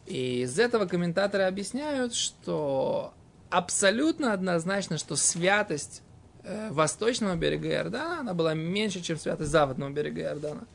И 0.07 0.43
из 0.43 0.59
этого 0.59 0.87
комментаторы 0.87 1.45
объясняют, 1.45 2.15
что 2.15 3.13
абсолютно 3.51 4.33
однозначно, 4.33 4.99
что 4.99 5.17
святость 5.17 6.03
э, 6.43 6.71
восточного 6.71 7.37
берега 7.37 7.69
Иордана, 7.69 8.21
она 8.21 8.35
была 8.35 8.55
меньше, 8.55 9.01
чем 9.01 9.19
святость 9.19 9.51
западного 9.51 9.91
берега 9.91 10.23
Иордана. 10.23 10.67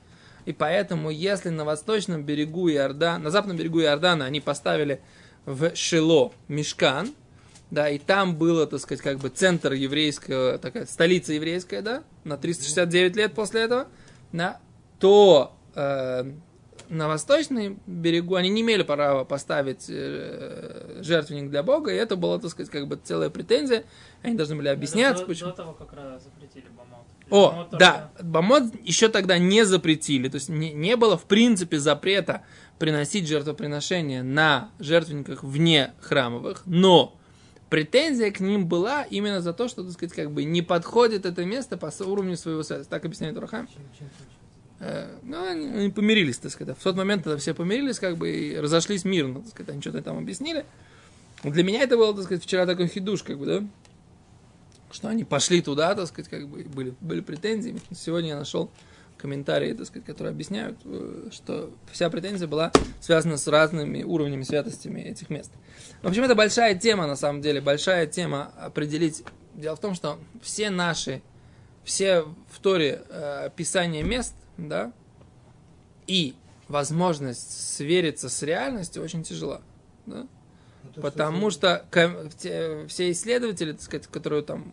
И 0.47 0.53
поэтому, 0.53 1.09
если 1.09 1.49
на 1.49 1.65
восточном 1.65 2.23
берегу 2.23 2.69
Иордана, 2.69 3.21
на 3.21 3.31
западном 3.31 3.57
берегу 3.57 3.81
Иордана 3.81 4.23
они 4.23 4.39
поставили 4.39 5.01
в 5.45 5.75
Шило 5.75 6.31
Мешкан, 6.47 7.09
да, 7.69 7.89
и 7.89 7.97
там 7.99 8.37
было, 8.37 8.65
так 8.65 8.79
сказать, 8.79 9.03
как 9.03 9.17
бы 9.17 9.27
центр 9.27 9.73
еврейского, 9.73 10.57
такая 10.57 10.85
столица 10.85 11.33
еврейская, 11.33 11.81
да, 11.81 12.03
на 12.23 12.37
369 12.37 13.17
лет 13.17 13.33
после 13.33 13.63
этого, 13.63 13.87
да, 14.31 14.61
то 14.99 15.53
э, 15.75 16.31
на 16.87 17.07
восточном 17.09 17.81
берегу 17.85 18.35
они 18.35 18.47
не 18.47 18.61
имели 18.61 18.83
права 18.83 19.25
поставить 19.25 19.87
э, 19.89 21.01
жертвенник 21.01 21.49
для 21.49 21.61
Бога, 21.61 21.91
и 21.91 21.97
это 21.97 22.15
была, 22.15 22.39
так 22.39 22.51
сказать, 22.51 22.71
как 22.71 22.87
бы 22.87 22.95
целая 22.95 23.29
претензия. 23.29 23.83
Они 24.23 24.35
должны 24.35 24.55
были 24.55 24.69
объясняться, 24.69 25.25
почему. 25.25 25.49
до 25.49 25.57
того, 25.57 25.73
как 25.73 25.89
запретили 26.21 26.69
Бамот. 26.69 26.86
О, 27.29 27.67
да, 27.71 28.11
Бамот 28.21 28.63
еще 28.83 29.09
тогда 29.09 29.37
не 29.37 29.65
запретили, 29.65 30.29
то 30.29 30.35
есть 30.35 30.49
не, 30.49 30.71
не 30.71 30.95
было 30.95 31.17
в 31.17 31.25
принципе 31.25 31.77
запрета 31.79 32.43
приносить 32.79 33.27
жертвоприношения 33.27 34.23
на 34.23 34.71
жертвенниках 34.79 35.43
вне 35.43 35.93
храмовых, 35.99 36.63
но 36.65 37.17
претензия 37.69 38.31
к 38.31 38.39
ним 38.39 38.67
была 38.67 39.03
именно 39.03 39.41
за 39.41 39.53
то, 39.53 39.67
что, 39.67 39.83
так 39.83 39.91
сказать, 39.93 40.13
как 40.13 40.31
бы 40.31 40.43
не 40.43 40.61
подходит 40.61 41.25
это 41.25 41.43
место 41.45 41.77
по 41.77 41.91
уровню 42.03 42.37
своего 42.37 42.63
святости. 42.63 42.89
Так 42.89 43.05
объясняет 43.05 43.37
Рахам. 43.37 43.67
Э, 44.79 45.17
Ну, 45.23 45.45
они, 45.45 45.67
они 45.67 45.89
помирились, 45.89 46.37
так 46.37 46.51
сказать. 46.51 46.77
В 46.77 46.83
тот 46.83 46.95
момент 46.95 47.23
тогда 47.23 47.37
все 47.37 47.53
помирились, 47.53 47.99
как 47.99 48.17
бы, 48.17 48.29
и 48.29 48.57
разошлись 48.57 49.05
мирно, 49.05 49.41
так 49.41 49.49
сказать. 49.49 49.69
Они 49.71 49.81
что-то 49.81 50.01
там 50.01 50.17
объяснили. 50.17 50.65
Для 51.43 51.63
меня 51.63 51.81
это 51.81 51.97
было, 51.97 52.13
так 52.13 52.23
сказать, 52.23 52.43
вчера 52.43 52.65
такой 52.65 52.87
хидуш, 52.87 53.23
как 53.23 53.37
бы, 53.37 53.45
да? 53.45 53.63
Что 54.91 55.09
они 55.09 55.23
пошли 55.23 55.61
туда, 55.61 55.95
так 55.95 56.07
сказать, 56.07 56.29
как 56.29 56.47
бы, 56.47 56.63
были, 56.63 56.93
были 57.01 57.21
претензии. 57.21 57.79
Сегодня 57.91 58.29
я 58.29 58.35
нашел 58.37 58.71
комментарии, 59.17 59.73
так 59.73 59.87
сказать, 59.87 60.05
которые 60.05 60.31
объясняют, 60.31 60.77
э, 60.85 61.29
что 61.31 61.71
вся 61.91 62.09
претензия 62.09 62.47
была 62.47 62.71
связана 63.01 63.37
с 63.37 63.47
разными 63.47 64.03
уровнями 64.03 64.43
святостями 64.43 65.01
этих 65.01 65.29
мест. 65.29 65.51
В 66.01 66.07
общем, 66.07 66.23
это 66.23 66.35
большая 66.35 66.75
тема, 66.75 67.07
на 67.07 67.15
самом 67.15 67.41
деле, 67.41 67.59
большая 67.59 68.07
тема 68.07 68.53
определить. 68.59 69.23
Дело 69.55 69.75
в 69.75 69.79
том, 69.79 69.95
что 69.95 70.19
все 70.41 70.69
наши, 70.69 71.21
все 71.83 72.21
в 72.21 72.59
Торе 72.61 73.01
э, 73.09 73.45
описания 73.47 74.03
мест, 74.03 74.35
да, 74.57 74.93
и 76.05 76.35
возможность 76.67 77.75
свериться 77.75 78.29
с 78.29 78.43
реальностью 78.43 79.03
очень 79.03 79.23
тяжела. 79.23 79.61
Да? 80.05 80.27
Потому 81.01 81.49
что 81.51 81.85
все 81.91 83.11
исследователи, 83.11 83.73
так 83.73 83.81
сказать, 83.81 84.07
которые 84.07 84.43
там, 84.43 84.71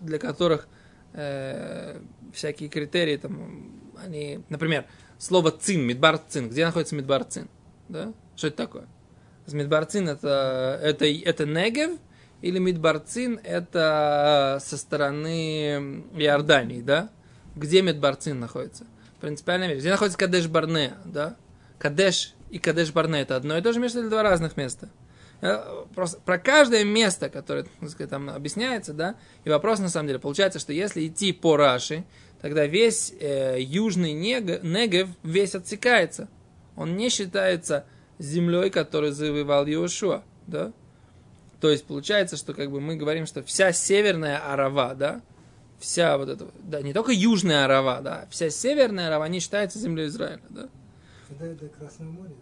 для 0.00 0.18
которых 0.18 0.68
э, 1.12 2.00
всякие 2.32 2.68
критерии, 2.68 3.16
там, 3.16 3.80
они, 4.02 4.40
например, 4.48 4.86
слово 5.18 5.50
цин, 5.50 5.82
мидбар 5.82 6.18
цин, 6.28 6.48
где 6.48 6.64
находится 6.64 6.94
мидбар 6.94 7.24
цин? 7.24 7.48
Да? 7.88 8.12
Что 8.36 8.48
это 8.48 8.56
такое? 8.56 8.86
Мидбар 9.52 9.84
цин 9.86 10.08
это, 10.08 10.78
это, 10.82 11.06
это 11.06 11.46
Негев, 11.46 11.98
или 12.42 12.58
Мидбар 12.58 13.00
цин 13.00 13.40
это 13.42 14.58
со 14.64 14.76
стороны 14.76 16.04
Иордании, 16.14 16.80
да? 16.80 17.10
Где 17.56 17.82
Мидбар 17.82 18.16
цин 18.16 18.40
находится? 18.40 18.86
Принципиально 19.20 19.64
верно. 19.64 19.80
Где 19.80 19.90
находится 19.90 20.18
Кадеш 20.18 20.46
Барне, 20.46 20.94
да? 21.04 21.36
Кадеш 21.78 22.34
и 22.50 22.58
Кадеш 22.58 22.92
Барне 22.92 23.20
это 23.20 23.36
одно 23.36 23.58
и 23.58 23.62
то 23.62 23.72
же 23.72 23.80
место 23.80 24.00
или 24.00 24.08
два 24.08 24.22
разных 24.22 24.56
места? 24.56 24.88
Э, 25.40 25.84
Просто 25.94 26.20
про 26.24 26.38
каждое 26.38 26.84
место, 26.84 27.28
которое 27.30 27.64
так 27.80 27.90
сказать, 27.90 28.10
там 28.10 28.28
объясняется, 28.30 28.92
да, 28.92 29.16
и 29.44 29.50
вопрос 29.50 29.78
на 29.78 29.88
самом 29.88 30.08
деле, 30.08 30.18
получается, 30.18 30.58
что 30.58 30.72
если 30.72 31.06
идти 31.06 31.32
по 31.32 31.56
Раши, 31.56 32.04
тогда 32.40 32.66
весь 32.66 33.12
э, 33.20 33.56
южный 33.60 34.12
Нег- 34.12 34.60
Негев 34.62 35.08
весь 35.22 35.54
отсекается. 35.54 36.28
Он 36.76 36.96
не 36.96 37.08
считается 37.08 37.86
землей, 38.18 38.70
которую 38.70 39.12
завоевал 39.12 39.66
Иошуа, 39.66 40.22
да. 40.46 40.72
То 41.60 41.70
есть 41.70 41.84
получается, 41.84 42.36
что 42.36 42.54
как 42.54 42.70
бы 42.70 42.80
мы 42.80 42.96
говорим, 42.96 43.26
что 43.26 43.42
вся 43.42 43.72
северная 43.72 44.38
Арава, 44.38 44.94
да, 44.94 45.20
вся 45.78 46.16
вот 46.16 46.28
эта, 46.28 46.48
да, 46.62 46.80
не 46.80 46.92
только 46.92 47.12
южная 47.12 47.64
Арава, 47.64 48.00
да, 48.00 48.26
вся 48.30 48.50
северная 48.50 49.08
Арава 49.08 49.24
не 49.26 49.40
считается 49.40 49.78
землей 49.78 50.06
Израиля, 50.08 50.42
да. 50.48 50.68
Когда 51.28 51.46
это 51.46 51.68
Красное 51.68 52.06
море. 52.08 52.34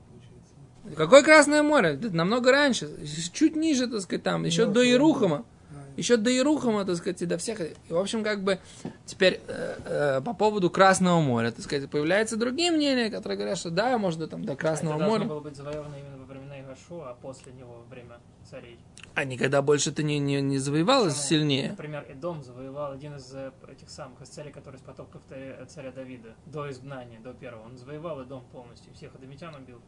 Какое 0.97 1.23
Красное 1.23 1.63
море? 1.63 1.91
Это 1.95 2.11
намного 2.15 2.53
раньше, 2.53 2.91
чуть 3.33 3.57
ниже, 3.57 3.87
так 3.87 4.01
сказать, 4.01 4.23
там, 4.23 4.45
еще 4.45 4.67
Ну, 4.67 4.73
до 4.73 4.81
около, 4.81 4.91
Иерухама. 4.91 5.45
А, 5.71 6.01
Еще 6.01 6.17
до 6.17 6.31
Иерухама, 6.31 6.85
так 6.85 6.97
сказать, 6.97 7.23
и 7.23 7.27
до 7.27 7.39
всех. 7.39 7.61
И, 7.61 7.75
в 7.89 7.97
общем, 7.99 8.23
как 8.25 8.43
бы, 8.43 8.59
теперь 9.07 9.41
э, 9.49 9.79
э, 9.85 10.21
по 10.21 10.35
поводу 10.35 10.71
Красного 10.71 11.21
моря, 11.21 11.51
так 11.51 11.63
сказать, 11.65 11.89
появляются 11.91 12.37
другие 12.37 12.71
мнения, 12.71 13.11
которые 13.11 13.37
говорят, 13.37 13.59
что 13.59 13.71
да, 13.71 13.97
можно 13.99 14.27
там 14.27 14.45
до 14.45 14.57
Красного 14.57 14.97
это 14.97 15.05
моря. 15.05 15.25
было 15.25 15.41
быть 15.41 15.57
завоевано 15.57 15.95
именно 15.97 16.19
во 16.19 16.25
времена 16.25 16.61
Игашуа, 16.61 17.11
а 17.11 17.15
после 17.15 17.53
него 17.53 17.85
во 17.85 17.95
время 17.95 18.19
царей. 18.49 18.79
А 19.15 19.25
никогда 19.25 19.63
больше 19.63 19.91
ты 19.91 20.05
не, 20.05 20.21
не, 20.21 20.41
не 20.41 20.59
завоевалось 20.59 21.15
Почему, 21.15 21.29
сильнее. 21.29 21.71
Например, 21.71 22.07
Эдом 22.09 22.45
завоевал 22.45 22.93
один 22.93 23.17
из 23.17 23.35
э, 23.35 23.51
этих 23.69 23.91
самых 23.91 24.23
из 24.23 24.29
царей, 24.29 24.53
который 24.53 24.77
из 24.77 24.83
потомков 24.83 25.23
царя, 25.29 25.67
царя 25.67 25.91
Давида, 25.91 26.35
до 26.47 26.71
изгнания, 26.71 27.19
до 27.19 27.33
первого. 27.35 27.65
Он 27.65 27.77
завоевал 27.77 28.23
Эдом 28.23 28.45
полностью, 28.53 28.95
всех 28.95 29.15
эдомитян 29.17 29.55
убил. 29.57 29.81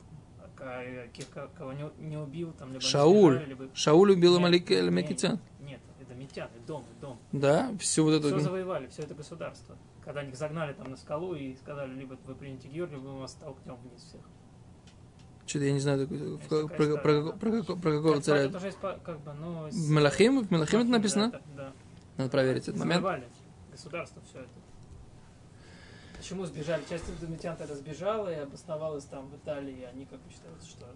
А 0.63 0.83
э, 0.83 1.09
кого 1.57 1.73
не, 1.73 1.91
не 1.99 2.17
убил, 2.19 2.53
там 2.53 2.69
либо 2.69 2.81
они 2.81 2.89
Шауль. 2.91 3.35
сбежали, 3.37 3.49
либо... 3.49 3.69
Шауль 3.75 4.13
убил 4.13 4.33
Нет, 4.33 4.39
Амаликитян. 4.41 5.39
Нет, 5.61 5.81
эдомитян, 6.01 6.49
Эдом, 6.65 6.85
Эдом. 6.99 7.19
Да, 7.33 7.71
все 7.79 8.05
вот 8.05 8.21
Все 8.23 8.29
это. 8.29 8.41
завоевали, 8.41 8.87
все 8.89 9.03
это 9.03 9.15
государство. 9.15 9.77
Когда 10.05 10.23
их 10.23 10.37
загнали 10.37 10.73
там 10.75 10.91
на 10.91 10.97
скалу 10.97 11.35
и 11.35 11.55
сказали, 11.57 11.93
либо 11.95 12.17
вы 12.27 12.35
примете 12.35 12.69
Георгия, 12.69 12.97
либо 12.97 13.09
мы 13.09 13.21
вас 13.21 13.33
столкнем 13.33 13.77
вниз 13.77 14.03
всех. 14.03 14.21
Что-то 15.47 15.65
я 15.65 15.73
не 15.73 15.81
знаю, 15.81 16.07
такой- 16.07 16.39
про, 16.49 16.69
про, 16.69 16.97
про, 16.99 17.23
да. 17.25 17.33
про 17.33 17.51
какого- 17.53 17.77
про 17.81 17.93
какого 17.97 18.21
царя. 18.21 18.43
это 18.43 18.61
по- 18.81 18.99
как 19.05 19.21
бы, 19.21 19.33
ну, 19.33 19.69
В 19.69 19.91
Мелахим? 19.91 20.45
В 20.47 20.51
Мелахим 20.53 20.81
это 20.81 20.89
да, 20.91 20.97
написано? 20.99 21.25
это- 21.33 21.43
Да, 21.57 21.73
Надо 22.19 22.31
проверить 22.31 22.63
этот 22.69 22.77
момент. 22.77 23.05
Государство 23.73 24.21
все 24.29 24.41
это. 24.41 24.49
Почему 26.21 26.45
сбежали? 26.45 26.85
Часть 26.87 27.09
эдомитян 27.09 27.57
тогда 27.57 27.75
сбежала 27.75 28.31
и 28.31 28.37
обосновалась 28.37 29.05
там 29.05 29.31
в 29.31 29.37
Италии. 29.37 29.81
и 29.81 29.85
Они 29.85 30.05
как 30.05 30.21
бы 30.21 30.31
считают, 30.31 30.63
что 30.63 30.87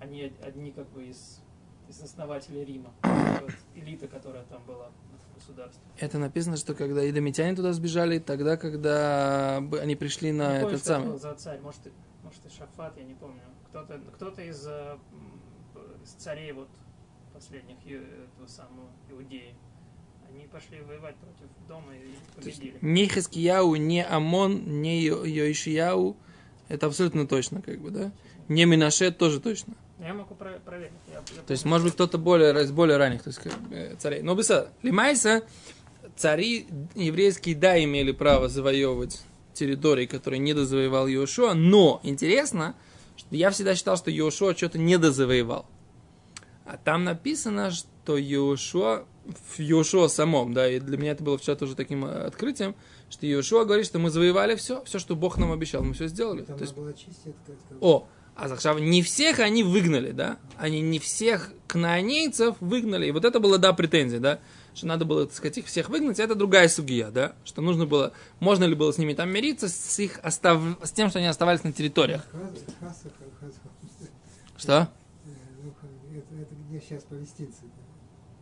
они 0.00 0.32
одни 0.42 0.72
как 0.72 0.88
бы 0.92 1.04
из, 1.04 1.42
из 1.90 2.00
основателей 2.00 2.64
Рима. 2.64 2.90
Вот 3.02 3.52
элита, 3.74 4.08
которая 4.08 4.44
там 4.44 4.64
была 4.64 4.88
в 4.88 5.34
государстве. 5.34 5.82
Это 5.98 6.18
написано, 6.18 6.56
что 6.56 6.74
когда 6.74 7.08
идомитяне 7.08 7.54
туда 7.54 7.74
сбежали, 7.74 8.18
тогда, 8.18 8.56
когда 8.56 9.58
они 9.58 9.94
пришли 9.94 10.32
на 10.32 10.54
Не 10.54 10.60
помню, 10.60 10.74
этот 10.76 10.86
самый. 10.86 11.08
был 11.10 11.18
за 11.18 11.34
царь. 11.34 11.60
Может, 11.60 11.88
и, 11.88 11.92
может, 12.22 12.46
и 12.46 12.48
Шафат, 12.48 12.96
я 12.96 13.04
не 13.04 13.14
помню. 13.14 13.42
Кто-то, 13.68 14.00
кто-то 14.14 14.40
из, 14.40 14.66
э, 14.66 14.96
из 16.02 16.12
царей 16.12 16.52
вот 16.52 16.70
последних 17.34 17.76
этого 17.86 18.46
самого 18.46 18.88
Иудеи. 19.10 19.54
Они 20.36 20.46
пошли 20.48 20.80
воевать 20.86 21.14
против 21.16 21.46
дома 21.66 21.94
и 21.94 22.40
То 22.42 22.46
есть 22.46 22.58
победили. 22.60 22.78
ни 22.82 23.06
Хискияу, 23.06 23.74
ни 23.76 24.00
Амон, 24.00 24.82
Йо- 24.82 25.24
Йоишияу, 25.24 26.14
это 26.68 26.86
абсолютно 26.86 27.26
точно, 27.26 27.62
как 27.62 27.80
бы, 27.80 27.90
да? 27.90 28.12
Не 28.48 28.66
Минаше 28.66 29.10
тоже 29.12 29.40
точно. 29.40 29.72
Я 29.98 30.12
могу 30.12 30.34
про- 30.34 30.58
проверить. 30.58 30.92
Я- 31.08 31.14
я 31.36 31.42
То 31.42 31.52
есть, 31.52 31.62
помню. 31.62 31.74
может 31.74 31.86
быть, 31.86 31.94
кто-то 31.94 32.18
более, 32.18 32.52
из 32.62 32.70
более 32.70 32.98
ранних, 32.98 33.22
так 33.22 33.32
сказать, 33.32 33.58
э, 33.70 33.94
царей. 33.98 34.20
Но 34.20 34.34
беса, 34.34 34.68
Лимайса, 34.82 35.42
цари 36.16 36.66
еврейские, 36.94 37.54
да, 37.56 37.82
имели 37.82 38.12
право 38.12 38.48
завоевывать 38.50 39.22
территории, 39.54 40.04
которые 40.04 40.38
не 40.38 40.52
дозавоевал 40.52 41.08
Иошуа, 41.08 41.54
но 41.54 42.00
интересно, 42.02 42.74
что 43.16 43.34
я 43.34 43.48
всегда 43.50 43.74
считал, 43.74 43.96
что 43.96 44.10
Иошуа 44.10 44.54
что-то 44.54 44.76
не 44.78 44.98
дозавоевал. 44.98 45.64
А 46.66 46.76
там 46.76 47.04
написано, 47.04 47.70
что 47.70 47.88
Иошуа, 48.14 49.04
в 49.24 49.60
Иошуа 49.60 50.08
самом, 50.08 50.54
да, 50.54 50.70
и 50.70 50.78
для 50.78 50.96
меня 50.96 51.12
это 51.12 51.24
было 51.24 51.38
вчера 51.38 51.56
тоже 51.56 51.74
таким 51.74 52.04
э, 52.04 52.26
открытием, 52.26 52.74
что 53.10 53.26
Иошуа 53.26 53.64
говорит, 53.64 53.86
что 53.86 53.98
мы 53.98 54.10
завоевали 54.10 54.54
все, 54.56 54.84
все, 54.84 54.98
что 54.98 55.16
Бог 55.16 55.38
нам 55.38 55.52
обещал, 55.52 55.82
мы 55.82 55.94
все 55.94 56.08
сделали. 56.08 56.42
Там 56.42 56.56
То 56.56 56.62
есть, 56.62 56.74
было 56.74 56.92
чистить, 56.92 57.34
о, 57.80 58.06
а 58.36 58.48
Захшав 58.48 58.78
не 58.78 59.02
всех 59.02 59.40
они 59.40 59.62
выгнали, 59.62 60.12
да? 60.12 60.38
Они 60.58 60.82
не 60.82 60.98
всех 60.98 61.52
кнаанейцев 61.66 62.56
выгнали. 62.60 63.06
И 63.06 63.10
вот 63.10 63.24
это 63.24 63.40
была, 63.40 63.56
да, 63.56 63.72
претензия, 63.72 64.20
да? 64.20 64.40
Что 64.74 64.88
надо 64.88 65.06
было, 65.06 65.24
так 65.24 65.34
сказать, 65.34 65.56
их 65.56 65.66
всех 65.66 65.88
выгнать. 65.88 66.20
Это 66.20 66.34
другая 66.34 66.68
сугия, 66.68 67.10
да? 67.10 67.34
Что 67.46 67.62
нужно 67.62 67.86
было, 67.86 68.12
можно 68.38 68.64
ли 68.64 68.74
было 68.74 68.92
с 68.92 68.98
ними 68.98 69.14
там 69.14 69.30
мириться, 69.30 69.70
с, 69.70 69.98
их 69.98 70.20
остав... 70.22 70.60
с 70.82 70.92
тем, 70.92 71.08
что 71.08 71.18
они 71.18 71.28
оставались 71.28 71.64
на 71.64 71.72
территориях. 71.72 72.26
Что? 74.58 74.72
Э, 74.72 75.28
ну, 75.62 75.74
Это, 76.14 76.42
это 76.42 76.54
где 76.68 76.78
сейчас 76.80 77.04
палестинцы? 77.04 77.62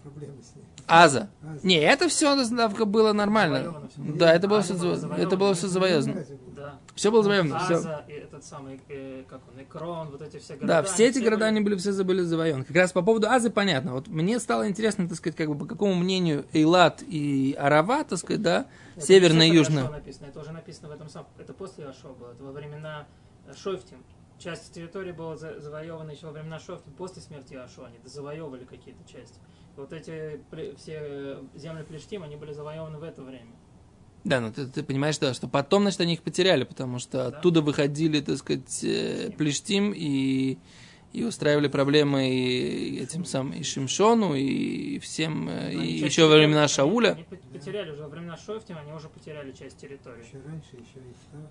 Проблемы 0.04 0.42
с 0.42 0.54
ней. 0.54 0.64
Аза. 0.86 1.30
Аза. 1.42 1.60
Не, 1.66 1.76
это 1.80 2.08
все 2.08 2.36
было 2.84 3.12
нормально. 3.12 3.58
Завоевано. 3.64 3.88
Да, 4.18 4.32
это 4.34 4.48
было 4.48 4.60
все, 4.60 4.74
было 4.74 5.14
это 5.16 5.36
было 5.36 5.54
все 5.54 5.66
завоевано. 5.66 6.24
Да. 6.54 6.78
Все 6.94 7.10
было 7.10 7.22
завоевано. 7.22 7.56
Аза 7.56 8.04
и 8.06 8.12
этот 8.12 8.44
самый, 8.44 8.80
э, 8.88 9.24
как 9.28 9.40
он, 9.52 9.62
Экрон, 9.62 10.10
вот 10.10 10.20
эти 10.22 10.38
все 10.38 10.54
города. 10.54 10.66
Да, 10.66 10.82
все 10.82 11.06
эти 11.08 11.18
города, 11.20 11.46
были- 11.46 11.48
они 11.48 11.60
были 11.62 11.76
все 11.76 11.92
забыли 11.92 12.20
завоеваны. 12.20 12.64
Как 12.64 12.76
раз 12.76 12.92
по 12.92 13.00
поводу 13.02 13.28
Азы 13.28 13.48
понятно. 13.50 13.94
Вот 13.94 14.08
мне 14.08 14.38
стало 14.38 14.68
интересно, 14.68 15.08
так 15.08 15.16
сказать, 15.16 15.36
как 15.36 15.48
бы 15.48 15.56
по 15.56 15.64
какому 15.66 15.94
мнению 15.94 16.44
Эйлат 16.52 17.02
и 17.02 17.56
Арава, 17.58 18.04
так 18.04 18.18
сказать, 18.18 18.42
да, 18.42 18.66
Это 18.96 19.06
северная 19.06 19.46
и 19.46 19.50
южная. 19.52 19.88
Написано, 19.88 20.26
это 20.26 20.40
уже 20.40 20.52
написано 20.52 20.88
в 20.88 20.92
этом 20.92 21.08
самом, 21.08 21.28
это 21.38 21.52
после 21.54 21.86
Ашо 21.86 22.08
было, 22.08 22.32
это 22.32 22.44
во 22.44 22.52
времена 22.52 23.06
э, 23.48 23.54
Шофтим. 23.56 24.04
Часть 24.38 24.72
территории 24.74 25.12
была 25.12 25.36
за- 25.36 25.60
завоевана 25.60 26.10
еще 26.10 26.26
во 26.26 26.32
времена 26.32 26.58
Шофтим, 26.58 26.92
после 26.92 27.22
смерти 27.22 27.54
Ашо, 27.54 27.86
они 27.86 27.96
завоевывали 28.04 28.64
какие-то 28.64 29.02
части. 29.10 29.38
Вот 29.76 29.92
эти 29.92 30.40
все 30.76 30.98
э, 31.00 31.42
земли 31.56 31.82
Плештим, 31.82 32.22
они 32.22 32.36
были 32.36 32.52
завоеваны 32.52 32.98
в 32.98 33.02
это 33.02 33.22
время. 33.22 33.50
Да, 34.22 34.40
ну 34.40 34.52
ты, 34.52 34.66
ты 34.66 34.82
понимаешь, 34.82 35.18
да, 35.18 35.34
что 35.34 35.48
потом, 35.48 35.82
значит, 35.82 36.00
они 36.00 36.14
их 36.14 36.22
потеряли, 36.22 36.64
потому 36.64 36.98
что 36.98 37.18
Да. 37.18 37.26
оттуда 37.38 37.60
выходили, 37.60 38.20
так 38.20 38.38
сказать, 38.38 38.82
э, 38.84 39.30
Плештим 39.36 39.92
и, 39.94 40.56
и 41.12 41.24
устраивали 41.24 41.68
проблемы 41.68 42.30
и 42.30 43.00
этим 43.02 43.24
самым 43.24 43.52
и 43.54 43.62
Шимшону, 43.62 44.34
и 44.34 44.98
всем, 45.00 45.48
э, 45.48 45.72
Но 45.74 45.80
они 45.80 45.90
и 45.90 46.04
еще 46.04 46.26
во 46.26 46.36
времена 46.36 46.68
Шауля. 46.68 47.12
Они 47.14 47.24
пот- 47.24 47.42
потеряли 47.52 47.90
уже 47.90 48.02
во 48.04 48.08
времена 48.08 48.36
Шофтим, 48.36 48.78
они 48.78 48.92
уже 48.92 49.08
потеряли 49.08 49.52
часть 49.52 49.76
территории. 49.76 50.24
Еще 50.24 50.38
раньше, 50.46 50.68
еще 50.72 51.06
и 51.06 51.10
Ифтах. 51.10 51.50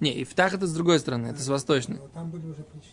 Не, 0.00 0.22
Ифтах 0.22 0.54
это 0.54 0.66
с 0.66 0.74
другой 0.74 0.98
стороны, 0.98 1.28
это 1.28 1.40
с 1.42 1.48
восточной. 1.48 1.96
Но 1.98 2.08
Там 2.08 2.30
были 2.30 2.46
уже 2.46 2.62
почти. 2.64 2.92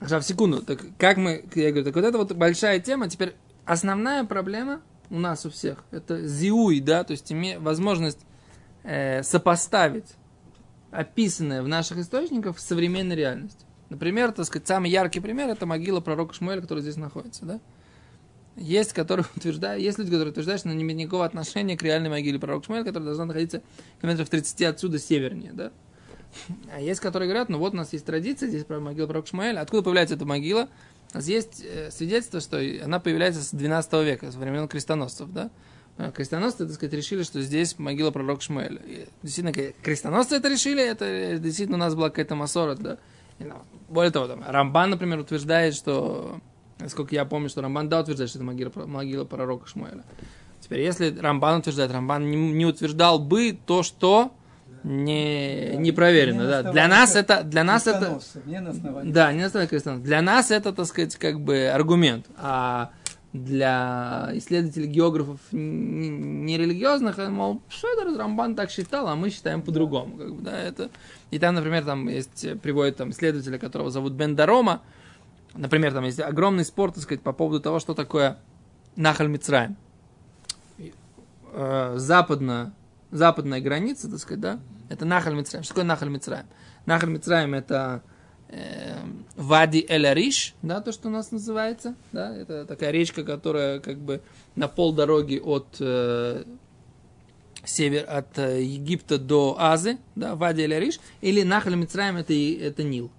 Сейчас, 0.00 0.26
секунду. 0.26 0.62
Так 0.62 0.80
как 0.98 1.18
мы, 1.18 1.44
я 1.54 1.70
говорю, 1.70 1.84
так 1.84 1.94
вот 1.94 2.04
это 2.04 2.18
вот 2.18 2.32
большая 2.32 2.80
тема. 2.80 3.08
Теперь 3.08 3.34
основная 3.66 4.24
проблема 4.24 4.80
у 5.10 5.18
нас 5.18 5.44
у 5.44 5.50
всех 5.50 5.84
это 5.90 6.26
зиуй, 6.26 6.80
да, 6.80 7.04
то 7.04 7.10
есть 7.10 7.30
име, 7.32 7.58
возможность 7.58 8.20
э, 8.84 9.22
сопоставить 9.22 10.14
описанное 10.90 11.62
в 11.62 11.68
наших 11.68 11.98
источниках 11.98 12.58
с 12.58 12.66
современной 12.66 13.16
реальностью. 13.16 13.66
Например, 13.90 14.32
так 14.32 14.46
сказать, 14.46 14.66
самый 14.66 14.90
яркий 14.90 15.20
пример 15.20 15.48
это 15.48 15.66
могила 15.66 16.00
пророка 16.00 16.34
Шмуэля, 16.34 16.60
который 16.60 16.80
здесь 16.80 16.96
находится, 16.96 17.44
да? 17.44 17.60
Есть, 18.56 18.92
которые 18.92 19.26
утверждают, 19.36 19.82
есть 19.82 19.98
люди, 19.98 20.10
которые 20.10 20.30
утверждают, 20.30 20.60
что 20.60 20.68
она 20.68 20.76
не 20.76 20.84
имеет 20.84 20.98
никакого 20.98 21.24
отношения 21.24 21.76
к 21.76 21.82
реальной 21.82 22.10
могиле 22.10 22.38
пророка 22.38 22.66
Шмуэля, 22.66 22.84
которая 22.84 23.06
должна 23.06 23.26
находиться 23.26 23.62
километров 24.00 24.28
30 24.28 24.62
отсюда 24.62 24.98
севернее, 24.98 25.52
да? 25.52 25.72
А 26.72 26.80
есть, 26.80 27.00
которые 27.00 27.28
говорят, 27.28 27.48
ну 27.48 27.58
вот 27.58 27.74
у 27.74 27.76
нас 27.76 27.92
есть 27.92 28.04
традиция, 28.04 28.48
здесь 28.48 28.64
про 28.64 28.80
могила 28.80 29.06
пророка 29.06 29.28
Шмуэля. 29.28 29.60
Откуда 29.60 29.82
появляется 29.82 30.14
эта 30.14 30.24
могила? 30.24 30.68
У 31.12 31.16
нас 31.16 31.26
есть 31.26 31.64
э, 31.64 31.90
свидетельство, 31.90 32.40
что 32.40 32.60
она 32.82 33.00
появляется 33.00 33.42
с 33.42 33.50
12 33.50 33.92
века, 34.04 34.30
с 34.30 34.36
времен 34.36 34.68
крестоносцев, 34.68 35.30
да? 35.30 35.50
А 35.96 36.12
Крестоносцы, 36.12 36.66
так 36.66 36.74
сказать, 36.74 36.94
решили, 36.94 37.22
что 37.24 37.42
здесь 37.42 37.78
могила 37.78 38.10
пророка 38.10 38.40
Шмуэля. 38.42 38.80
И 38.86 39.06
действительно, 39.22 39.72
крестоносцы 39.82 40.36
это 40.36 40.48
решили, 40.48 40.82
это 40.82 41.38
действительно 41.38 41.76
у 41.76 41.80
нас 41.80 41.94
была 41.94 42.08
какая-то 42.08 42.34
массора, 42.36 42.74
да? 42.74 42.98
Ну, 43.38 43.54
Более 43.88 44.10
того, 44.10 44.26
там, 44.26 44.42
Рамбан, 44.46 44.90
например, 44.90 45.18
утверждает, 45.18 45.74
что, 45.74 46.38
насколько 46.78 47.14
я 47.14 47.24
помню, 47.24 47.48
что 47.48 47.60
Рамбан, 47.60 47.88
да, 47.88 48.00
утверждает, 48.00 48.30
что 48.30 48.38
это 48.38 48.46
могила, 48.46 48.70
могила 48.86 49.24
пророка 49.24 49.66
Шмуэля. 49.66 50.04
Теперь, 50.60 50.80
если 50.80 51.14
Рамбан 51.18 51.60
утверждает, 51.60 51.90
Рамбан 51.90 52.30
не, 52.30 52.52
не 52.52 52.66
утверждал 52.66 53.18
бы 53.18 53.58
то, 53.66 53.82
что 53.82 54.32
не, 54.84 55.76
не 55.76 55.92
проверено, 55.92 56.42
Не 56.42 56.48
да. 56.48 56.72
Для 56.72 56.88
нас 56.88 57.16
это, 57.16 57.42
для 57.42 57.64
нас 57.64 57.86
это, 57.86 58.20
Не 58.46 58.60
на 58.60 58.70
основании. 58.70 59.12
да, 59.12 59.32
не 59.32 59.40
на 59.40 59.46
основании 59.46 59.68
крестоносцев. 59.68 60.06
Для 60.06 60.22
нас 60.22 60.50
это, 60.50 60.72
так 60.72 60.86
сказать, 60.86 61.16
как 61.16 61.40
бы 61.40 61.68
аргумент. 61.68 62.26
А 62.36 62.90
для 63.32 64.30
исследователей 64.34 64.88
географов 64.88 65.38
нерелигиозных, 65.52 67.18
э, 67.18 67.28
мол, 67.28 67.62
что 67.68 67.88
это 67.88 68.18
Рамбан 68.18 68.56
так 68.56 68.70
считал, 68.70 69.06
а 69.06 69.14
мы 69.14 69.30
считаем 69.30 69.62
по-другому. 69.62 70.16
Как 70.16 70.34
бы, 70.34 70.42
да, 70.42 70.58
это... 70.58 70.90
И 71.30 71.38
там, 71.38 71.54
например, 71.54 71.84
там 71.84 72.08
есть, 72.08 72.44
э, 72.44 72.56
приводит 72.56 72.96
там 72.96 73.10
исследователя, 73.10 73.58
которого 73.58 73.90
зовут 73.90 74.14
Бен 74.14 74.34
Дарома, 74.34 74.82
Например, 75.54 75.92
там 75.92 76.04
есть 76.04 76.20
огромный 76.20 76.64
спор, 76.64 76.92
так 76.92 77.02
сказать, 77.02 77.22
по 77.22 77.32
поводу 77.32 77.60
того, 77.60 77.80
что 77.80 77.94
такое 77.94 78.38
Нахаль 78.96 79.28
Мицраем. 79.28 79.76
Э, 81.52 81.94
Западная, 83.10 83.60
граница, 83.60 84.08
так 84.08 84.20
сказать, 84.20 84.40
да, 84.40 84.60
это 84.88 85.04
Нахаль 85.04 85.34
Мицраем. 85.34 85.64
Что 85.64 85.74
такое 85.74 85.84
Нахаль 85.84 86.10
Мицраем? 86.10 86.46
Нахаль 86.86 87.10
Мицраем 87.10 87.54
это 87.54 88.02
э, 88.48 88.96
Вади 89.36 89.84
Эль 89.88 90.06
Ариш, 90.06 90.54
да, 90.62 90.80
то, 90.80 90.92
что 90.92 91.08
у 91.08 91.10
нас 91.10 91.32
называется, 91.32 91.94
да, 92.12 92.34
это 92.34 92.64
такая 92.66 92.90
речка, 92.90 93.24
которая 93.24 93.80
как 93.80 93.98
бы 93.98 94.22
на 94.54 94.68
полдороги 94.68 95.40
от 95.42 95.76
э, 95.80 96.44
север, 97.64 98.04
от 98.08 98.38
э, 98.38 98.62
Египта 98.62 99.18
до 99.18 99.56
Азы, 99.58 99.98
да, 100.14 100.36
Вади 100.36 100.62
Эль 100.62 100.74
Ариш, 100.74 101.00
или 101.20 101.42
Нахаль 101.42 101.74
Мицраем 101.74 102.16
это, 102.16 102.32
это 102.32 102.82
Нил. 102.82 103.10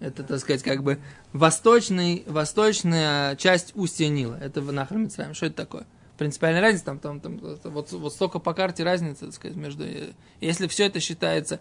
Это, 0.00 0.22
так 0.22 0.38
сказать, 0.40 0.62
как 0.62 0.82
бы 0.82 0.98
восточный, 1.32 2.24
восточная 2.26 3.36
часть 3.36 3.72
устья 3.74 4.08
Нила. 4.08 4.38
Это 4.40 4.60
Нахаль 4.60 4.98
Мицраем. 4.98 5.32
Что 5.34 5.46
это 5.46 5.56
такое? 5.56 5.86
Принципиальная 6.16 6.60
разница, 6.60 6.84
там, 6.84 7.00
там, 7.00 7.20
там 7.20 7.38
вот, 7.62 7.90
вот 7.92 8.12
столько 8.12 8.38
по 8.38 8.54
карте 8.54 8.84
разницы, 8.84 9.26
так 9.26 9.34
сказать, 9.34 9.56
между... 9.56 9.84
э, 9.84 10.12
Если 10.40 10.68
все 10.68 10.86
это 10.86 11.00
считается 11.00 11.58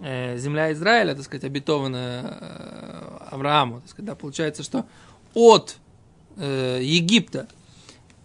э, 0.00 0.36
земля 0.36 0.72
Израиля, 0.72 1.14
так 1.14 1.24
сказать, 1.24 1.44
обетованная 1.44 2.22
э, 2.22 3.18
Аврааму, 3.30 3.80
так 3.80 3.90
сказать, 3.90 4.06
да, 4.06 4.14
получается, 4.16 4.62
что 4.64 4.86
от 5.34 5.76
э, 6.36 6.80
Египта 6.82 7.46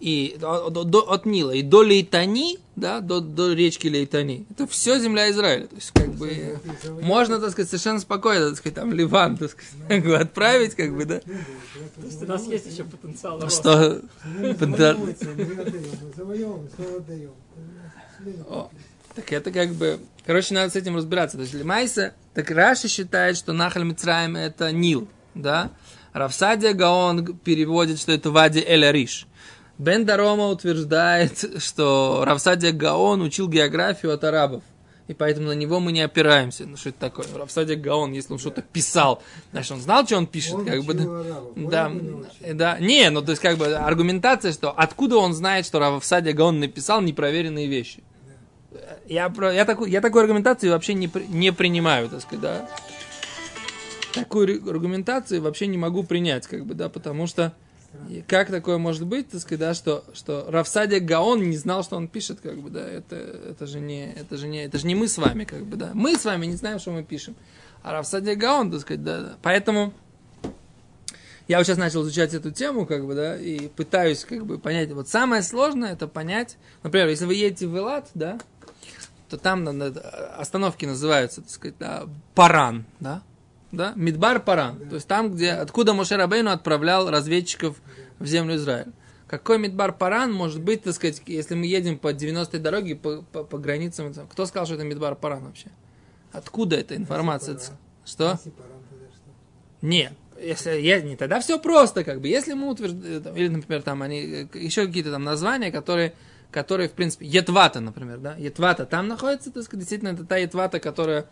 и 0.00 0.36
от, 0.42 0.76
от- 0.76 0.90
до- 0.90 1.10
от 1.12 1.26
Нила 1.26 1.50
и 1.52 1.62
до 1.62 1.82
Лейтани, 1.82 2.58
да, 2.74 3.00
до, 3.00 3.20
до 3.20 3.52
речки 3.52 3.86
Лейтани, 3.86 4.46
это 4.50 4.66
все 4.66 4.98
земля 4.98 5.30
Израиля. 5.30 5.66
То 5.66 5.76
есть, 5.76 5.90
как 5.92 6.08
бы, 6.14 6.58
можно, 7.02 7.38
так 7.38 7.50
сказать, 7.50 7.68
совершенно 7.68 8.00
спокойно, 8.00 8.48
так 8.48 8.56
сказать, 8.58 8.74
там, 8.76 8.92
Ливан, 8.92 9.36
так 9.36 9.50
сказать, 9.50 10.04
отправить, 10.20 10.74
как 10.74 10.96
бы, 10.96 11.04
да, 11.04 11.20
То 11.20 11.30
есть 12.06 12.22
у 12.22 12.26
нас 12.26 12.46
есть 12.46 12.66
еще 12.72 12.84
потенциал 12.84 13.40
роста. 13.40 14.00
что... 14.00 14.54
О, 18.48 18.70
Так 19.14 19.32
это 19.32 19.50
как 19.50 19.70
бы... 19.74 20.00
Короче, 20.26 20.54
надо 20.54 20.70
с 20.70 20.76
этим 20.76 20.96
разбираться. 20.96 21.36
То 21.36 21.42
есть 21.42 21.54
Лимайса, 21.54 22.14
так 22.34 22.50
Раши 22.50 22.88
считает, 22.88 23.36
что 23.36 23.52
Нахаль 23.52 23.84
Мицраем 23.84 24.36
это 24.36 24.70
Нил, 24.72 25.08
да? 25.34 25.70
Равсадия 26.12 26.72
Гаон 26.74 27.24
переводит, 27.38 27.98
что 27.98 28.12
это 28.12 28.30
Вади 28.30 28.60
Эль 28.60 28.84
Ариш. 28.84 29.26
Бен 29.80 30.04
Дарома 30.04 30.48
утверждает, 30.48 31.62
что 31.62 32.22
Равсадия 32.26 32.70
Гаон 32.70 33.22
учил 33.22 33.48
географию 33.48 34.12
от 34.12 34.22
арабов. 34.24 34.62
И 35.08 35.14
поэтому 35.14 35.48
на 35.48 35.52
него 35.54 35.80
мы 35.80 35.90
не 35.90 36.02
опираемся. 36.02 36.66
Ну, 36.66 36.76
что 36.76 36.90
это 36.90 37.00
такое? 37.00 37.26
Равсадия 37.34 37.76
Гаон, 37.76 38.12
если 38.12 38.34
он 38.34 38.38
что-то 38.38 38.60
писал, 38.60 39.22
значит, 39.52 39.72
он 39.72 39.80
знал, 39.80 40.04
что 40.04 40.18
он 40.18 40.26
пишет, 40.26 40.52
Он 40.54 40.66
как 40.66 40.84
бы, 40.84 40.92
да. 40.92 41.02
арабов, 41.04 41.52
Да, 41.56 41.88
не 42.78 43.04
да. 43.04 43.10
Ну 43.10 43.22
то 43.22 43.30
есть 43.30 43.40
как 43.40 43.56
бы 43.56 43.74
аргументация, 43.74 44.52
что 44.52 44.70
откуда 44.70 45.16
он 45.16 45.32
знает, 45.32 45.64
что 45.64 45.78
Равсадия 45.78 46.34
Гаон 46.34 46.60
написал 46.60 47.00
непроверенные 47.00 47.66
вещи. 47.66 48.02
Я, 49.06 49.30
про- 49.30 49.52
я, 49.54 49.64
такую, 49.64 49.90
я 49.90 50.02
такую 50.02 50.20
аргументацию 50.20 50.72
вообще 50.72 50.92
не, 50.92 51.10
не 51.28 51.52
принимаю, 51.54 52.10
так 52.10 52.20
сказать, 52.20 52.40
да. 52.42 52.68
Такую 54.12 54.68
аргументацию 54.68 55.40
вообще 55.40 55.66
не 55.68 55.78
могу 55.78 56.02
принять, 56.04 56.46
как 56.46 56.66
бы, 56.66 56.74
да, 56.74 56.90
потому 56.90 57.26
что 57.26 57.54
и 58.08 58.22
как 58.22 58.50
такое 58.50 58.78
может 58.78 59.06
быть, 59.06 59.30
так 59.30 59.40
сказать, 59.40 59.60
да, 59.60 59.74
что, 59.74 60.04
что 60.14 60.46
Равсадия 60.48 61.00
Гаон 61.00 61.48
не 61.48 61.56
знал, 61.56 61.82
что 61.82 61.96
он 61.96 62.08
пишет, 62.08 62.40
как 62.40 62.58
бы, 62.58 62.70
да, 62.70 62.86
это, 62.88 63.16
это 63.16 63.66
же 63.66 63.80
не, 63.80 64.12
это 64.12 64.36
же 64.36 64.48
не, 64.48 64.64
это 64.64 64.78
же 64.78 64.86
не 64.86 64.94
мы 64.94 65.08
с 65.08 65.18
вами, 65.18 65.44
как 65.44 65.64
бы, 65.64 65.76
да. 65.76 65.90
Мы 65.94 66.16
с 66.16 66.24
вами 66.24 66.46
не 66.46 66.54
знаем, 66.56 66.78
что 66.78 66.92
мы 66.92 67.02
пишем. 67.02 67.34
А 67.82 67.92
Равсадия 67.92 68.36
Гаон, 68.36 68.70
так 68.70 68.80
сказать, 68.80 69.02
да, 69.02 69.20
да. 69.20 69.36
Поэтому 69.42 69.92
я 71.48 71.58
вот 71.58 71.66
сейчас 71.66 71.78
начал 71.78 72.02
изучать 72.02 72.32
эту 72.32 72.52
тему, 72.52 72.86
как 72.86 73.04
бы, 73.04 73.14
да, 73.14 73.36
и 73.36 73.68
пытаюсь, 73.68 74.24
как 74.24 74.46
бы, 74.46 74.58
понять. 74.58 74.92
Вот 74.92 75.08
самое 75.08 75.42
сложное 75.42 75.92
это 75.92 76.06
понять, 76.06 76.56
например, 76.84 77.08
если 77.08 77.24
вы 77.26 77.34
едете 77.34 77.66
в 77.66 77.76
Элат, 77.76 78.08
да, 78.14 78.38
то 79.28 79.36
там 79.36 79.64
на- 79.64 79.86
остановки 80.36 80.84
называются, 80.84 81.42
так 81.42 81.50
сказать, 81.50 81.76
да, 81.78 82.06
Паран, 82.34 82.84
да, 83.00 83.22
да, 83.72 83.92
Мидбар 83.96 84.40
Паран, 84.40 84.88
то 84.88 84.96
есть 84.96 85.06
там, 85.06 85.32
где, 85.32 85.52
откуда 85.52 85.94
Моше 85.94 86.16
Рабейну 86.16 86.50
отправлял 86.50 87.08
разведчиков 87.10 87.76
в 88.18 88.26
землю 88.26 88.56
Израиля. 88.56 88.92
Какой 89.26 89.58
Мидбар 89.58 89.92
Паран 89.92 90.32
может 90.32 90.60
быть, 90.60 90.82
так 90.82 90.94
сказать, 90.94 91.22
если 91.26 91.54
мы 91.54 91.66
едем 91.66 91.98
по 91.98 92.12
90-й 92.12 92.58
дороге, 92.58 92.96
по, 92.96 93.22
по, 93.22 93.44
по 93.44 93.58
границам, 93.58 94.12
кто 94.12 94.46
сказал, 94.46 94.66
что 94.66 94.74
это 94.74 94.84
Мидбар 94.84 95.14
Паран 95.14 95.44
вообще? 95.44 95.68
Откуда 96.32 96.76
эта 96.76 96.96
информация? 96.96 97.58
Что? 98.04 98.32
Если 98.32 98.50
что? 98.50 98.54
Не, 99.82 100.12
если 100.40 100.80
я 100.80 101.00
не 101.00 101.16
тогда 101.16 101.40
все 101.40 101.58
просто, 101.58 102.02
как 102.04 102.20
бы. 102.20 102.28
Если 102.28 102.54
мы 102.54 102.70
утверждаем, 102.70 103.36
или, 103.36 103.48
например, 103.48 103.82
там 103.82 104.02
они 104.02 104.20
э, 104.20 104.58
еще 104.58 104.86
какие-то 104.86 105.12
там 105.12 105.24
названия, 105.24 105.70
которые, 105.70 106.14
которые, 106.50 106.88
в 106.88 106.92
принципе, 106.92 107.26
Етвата, 107.26 107.80
например, 107.80 108.18
да, 108.18 108.34
Етвата 108.36 108.86
там 108.86 109.08
находится, 109.08 109.50
так 109.50 109.62
сказать, 109.62 109.80
действительно, 109.80 110.10
это 110.10 110.24
та 110.24 110.36
Етвата, 110.38 110.80
которая 110.80 111.20
э, 111.20 111.24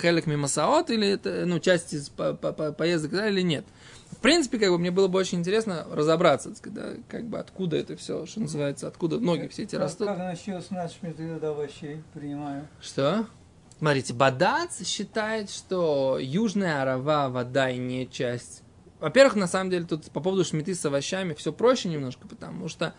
Хелек 0.00 0.26
Мимасаот, 0.26 0.90
или 0.90 1.08
это, 1.08 1.44
ну, 1.46 1.58
часть 1.58 1.94
из 1.94 2.08
по- 2.10 2.34
по- 2.34 2.52
по- 2.52 2.72
поездок, 2.72 3.12
да, 3.12 3.28
или 3.28 3.40
нет. 3.40 3.64
В 4.10 4.16
принципе, 4.18 4.58
как 4.58 4.70
бы, 4.70 4.78
мне 4.78 4.90
было 4.90 5.08
бы 5.08 5.18
очень 5.18 5.38
интересно 5.38 5.86
разобраться, 5.90 6.54
сказать, 6.54 6.74
да, 6.74 7.02
как 7.08 7.24
бы, 7.26 7.38
откуда 7.38 7.76
это 7.76 7.96
все, 7.96 8.26
что 8.26 8.40
называется, 8.40 8.88
откуда 8.88 9.18
ноги 9.18 9.46
все 9.48 9.62
эти 9.62 9.72
Как, 9.72 9.80
растут. 9.84 10.08
как 10.08 10.18
насчет 10.18 10.62
с 10.64 10.70
нашими 10.70 11.12
тогда 11.12 11.48
овощей 11.50 12.02
принимаю? 12.12 12.68
Что? 12.82 13.26
Смотрите, 13.78 14.12
Бадац 14.12 14.84
считает, 14.84 15.48
что 15.48 16.18
южная 16.20 16.82
Арава, 16.82 17.30
вода 17.30 17.70
и 17.70 17.78
не 17.78 18.06
часть. 18.10 18.62
Во-первых, 18.98 19.36
на 19.36 19.46
самом 19.46 19.70
деле, 19.70 19.86
тут 19.86 20.10
по 20.10 20.20
поводу 20.20 20.44
шмиты 20.44 20.74
с 20.74 20.84
овощами 20.84 21.32
все 21.32 21.50
проще 21.54 21.88
немножко, 21.88 22.28
потому 22.28 22.68
что 22.68 22.92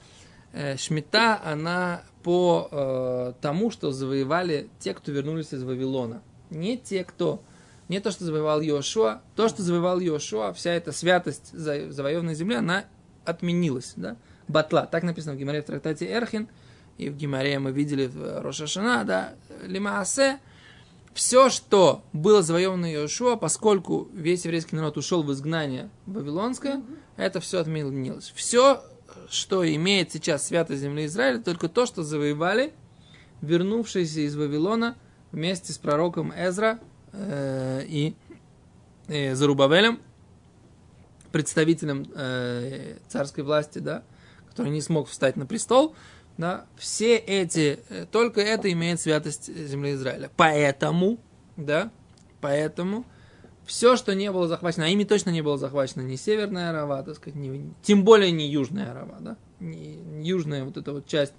э, 0.54 0.78
шмита, 0.78 1.39
она 1.46 2.02
по 2.24 2.67
э, 2.72 3.34
тому, 3.41 3.70
что 3.70 3.91
завоевали 3.91 4.70
те, 4.80 4.96
кто 4.96 5.12
вернулись 5.12 5.54
из 5.54 5.62
Вавилона. 5.62 6.24
Не 6.52 6.78
те, 6.78 7.04
кто... 7.04 7.42
Не 7.88 8.00
то, 8.00 8.12
что 8.12 8.24
завоевал 8.24 8.62
Йошуа, 8.62 9.22
то, 9.36 9.50
что 9.50 9.64
завоевал 9.64 10.00
Йошуа, 10.00 10.54
вся 10.54 10.72
эта 10.72 10.92
святость 10.92 11.52
за- 11.52 11.92
завоеванной 11.92 12.36
земли, 12.36 12.56
она 12.56 12.86
отменилась, 13.26 13.94
да? 13.96 14.16
Батла. 14.48 14.86
Так 14.86 15.04
написано 15.04 15.36
в 15.36 15.38
Гимаре 15.38 15.62
в 15.62 15.66
трактате 15.66 16.10
Эрхин, 16.10 16.48
и 16.98 17.10
в 17.10 17.18
Гимаре 17.18 17.60
мы 17.60 17.72
видели 17.72 18.08
в 18.08 18.42
Рошашана, 18.42 19.04
да, 19.04 19.34
Лимаасе, 19.64 20.40
все, 21.14 21.50
что 21.50 22.04
было 22.14 22.42
завоевано 22.42 22.92
Иошуа, 22.94 23.36
поскольку 23.36 24.08
весь 24.14 24.46
еврейский 24.46 24.76
народ 24.76 24.98
ушел 24.98 25.24
в 25.24 25.32
изгнание 25.34 25.90
вавилонское, 26.06 26.82
это 27.18 27.42
все 27.42 27.60
отменилось. 27.60 28.32
Все, 28.36 28.82
что 29.30 29.68
имеет 29.68 30.12
сейчас 30.12 30.48
святость 30.48 30.82
земли 30.82 31.06
Израиля, 31.06 31.42
только 31.42 31.68
то, 31.68 31.86
что 31.86 32.04
завоевали 32.04 32.74
вернувшиеся 33.42 34.22
из 34.22 34.36
Вавилона 34.36 34.96
вместе 35.32 35.74
с 35.74 35.78
пророком 35.78 36.34
Эзра 36.36 36.80
э, 37.13 37.84
и 37.88 38.15
э, 39.08 39.36
Зарубавелем, 39.36 40.00
представителем 41.32 42.06
э, 42.15 42.98
царской 43.08 43.44
власти, 43.44 43.80
да, 43.80 44.04
который 44.50 44.72
не 44.72 44.82
смог 44.82 45.08
встать 45.08 45.38
на 45.38 45.46
престол, 45.46 45.96
да, 46.38 46.65
все 46.78 47.15
эти, 47.17 47.80
э, 47.89 48.06
только 48.12 48.41
это 48.41 48.72
имеет 48.72 49.00
святость 49.00 49.54
земли 49.54 49.94
Израиля. 49.94 50.30
Поэтому, 50.36 51.20
да, 51.58 51.91
поэтому 52.41 53.06
все, 53.65 53.96
что 53.96 54.13
не 54.15 54.32
было 54.32 54.48
захвачено, 54.48 54.86
а 54.86 54.89
ими 54.89 55.04
точно 55.04 55.30
не 55.30 55.41
было 55.41 55.58
захвачено 55.58 56.02
ни 56.02 56.15
Северная 56.15 56.72
Арава, 56.72 57.04
так 57.04 57.15
сказать, 57.15 57.36
ни- 57.36 57.74
тем 57.84 58.04
более 58.04 58.32
не 58.32 58.50
Южная 58.50 58.91
Арава, 58.91 59.17
да, 59.20 59.38
не, 59.60 60.28
южная 60.28 60.65
вот 60.65 60.78
эта 60.78 60.91
вот 60.91 61.08
часть. 61.08 61.34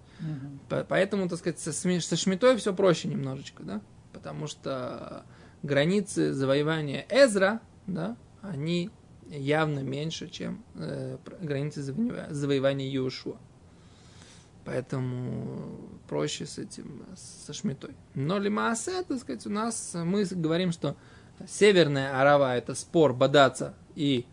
По- 0.69 0.85
Поэтому, 0.85 1.29
так 1.29 1.39
сказать, 1.39 1.59
со, 1.59 1.73
со 1.73 2.17
Шмитой 2.17 2.57
все 2.57 2.75
проще 2.75 3.09
немножечко, 3.09 3.63
да, 3.63 3.81
потому 4.13 4.47
что 4.47 5.25
границы 5.63 6.33
завоевания 6.33 7.07
Эзра, 7.11 7.61
да, 7.87 8.17
они 8.41 8.91
явно 9.29 9.81
меньше, 9.81 10.29
чем 10.29 10.63
э, 10.75 11.19
границы 11.41 11.81
завоева- 11.81 12.33
завоевания 12.33 12.89
Иошуа. 12.91 13.37
Поэтому 14.65 15.77
проще 16.09 16.47
с 16.47 16.59
этим, 16.59 17.05
со 17.17 17.53
Шмитой. 17.53 17.95
Но 18.15 18.39
Лимаасе, 18.39 19.03
так 19.03 19.19
сказать, 19.19 19.45
у 19.47 19.51
нас 19.51 19.93
мы 19.95 20.25
говорим, 20.25 20.71
что 20.71 20.97
северная 21.49 22.21
Арава 22.21 22.57
это 22.57 22.75
спор 22.77 23.13
Бадаца 23.13 23.75
и, 23.97 24.25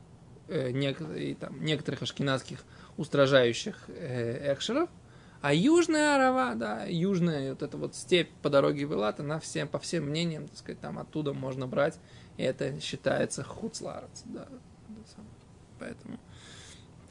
э, 0.47 0.69
нек- 0.71 1.17
и 1.17 1.33
там, 1.33 1.63
некоторых 1.63 2.03
ашкенадских 2.03 2.63
устражающих 2.97 3.85
э, 3.87 4.53
экшеров, 4.53 4.89
а 5.41 5.53
южная 5.53 6.15
Арава, 6.15 6.55
да, 6.55 6.85
южная 6.85 7.51
вот 7.51 7.63
эта 7.63 7.77
вот 7.77 7.95
степь 7.95 8.29
по 8.41 8.49
дороге 8.49 8.85
в 8.85 8.93
Элат, 8.93 9.19
она 9.19 9.39
всем, 9.39 9.67
по 9.67 9.79
всем 9.79 10.05
мнениям, 10.05 10.47
так 10.47 10.57
сказать, 10.57 10.81
там 10.81 10.99
оттуда 10.99 11.33
можно 11.33 11.67
брать, 11.67 11.97
и 12.37 12.43
это 12.43 12.79
считается 12.81 13.43
хуцларец, 13.43 14.23
да. 14.25 14.47
Поэтому 15.79 16.19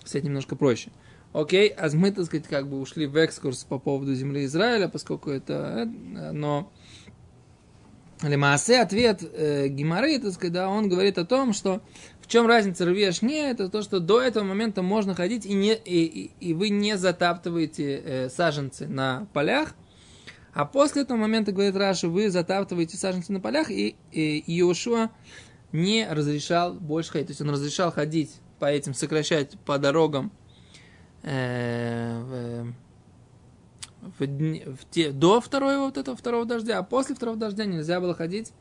с 0.05 0.15
этим 0.15 0.29
немножко 0.29 0.57
проще. 0.57 0.91
Окей, 1.33 1.69
а 1.69 1.89
мы, 1.95 2.11
так 2.11 2.27
сказать, 2.27 2.47
как 2.47 2.69
бы 2.69 2.81
ушли 2.81 3.07
в 3.07 3.17
экскурс 3.17 3.65
по 3.65 3.79
поводу 3.79 4.15
земли 4.15 4.45
Израиля, 4.47 4.89
поскольку 4.89 5.31
это, 5.31 5.87
э, 5.87 6.33
но 6.33 6.73
Лемаасе 8.23 8.81
ответ 8.81 9.23
э, 9.23 9.69
Гимары, 9.69 10.19
так 10.19 10.33
сказать, 10.33 10.53
да, 10.53 10.69
он 10.69 10.89
говорит 10.89 11.19
о 11.19 11.25
том, 11.25 11.53
что 11.53 11.81
в 12.21 12.27
чем 12.27 12.47
разница 12.47 12.85
рвеш 12.85 13.23
не, 13.23 13.51
это 13.51 13.69
то, 13.69 13.83
что 13.83 14.01
до 14.01 14.21
этого 14.21 14.45
момента 14.45 14.83
можно 14.83 15.15
ходить, 15.15 15.47
и, 15.47 15.55
не, 15.55 15.75
и, 15.75 16.05
и, 16.05 16.31
и 16.41 16.55
вы 16.55 16.71
не 16.71 16.97
затаптываете 16.97 18.03
э, 18.05 18.29
саженцы 18.29 18.87
на 18.87 19.27
полях, 19.33 19.75
а 20.53 20.65
после 20.65 21.03
этого 21.03 21.17
момента, 21.17 21.53
говорит 21.53 21.77
Раши, 21.77 22.09
вы 22.09 22.31
затаптываете 22.31 22.97
саженцы 22.97 23.33
на 23.33 23.41
полях, 23.41 23.71
и, 23.71 23.95
и 24.11 24.43
Иошуа 24.59 25.11
не 25.73 26.07
разрешал 26.11 26.75
больше 26.75 27.13
ходить. 27.13 27.29
То 27.29 27.31
есть 27.33 27.41
он 27.41 27.51
разрешал 27.51 27.93
ходить 27.93 28.33
по 28.59 28.65
этим, 28.65 28.95
сокращать 28.95 29.59
по 29.61 29.79
дорогам 29.79 30.33
э, 31.23 32.19
в, 32.19 32.75
в, 34.01 34.27
дни- 34.27 34.65
в 34.65 34.89
те, 34.91 35.11
до 35.11 35.41
второго 35.41 35.87
вот 35.87 35.97
этого 35.97 36.17
второго 36.17 36.45
дождя, 36.45 36.79
а 36.79 36.83
после 36.83 37.15
второго 37.15 37.37
дождя 37.37 37.65
нельзя 37.65 38.01
было 38.01 38.15
ходить 38.15 38.53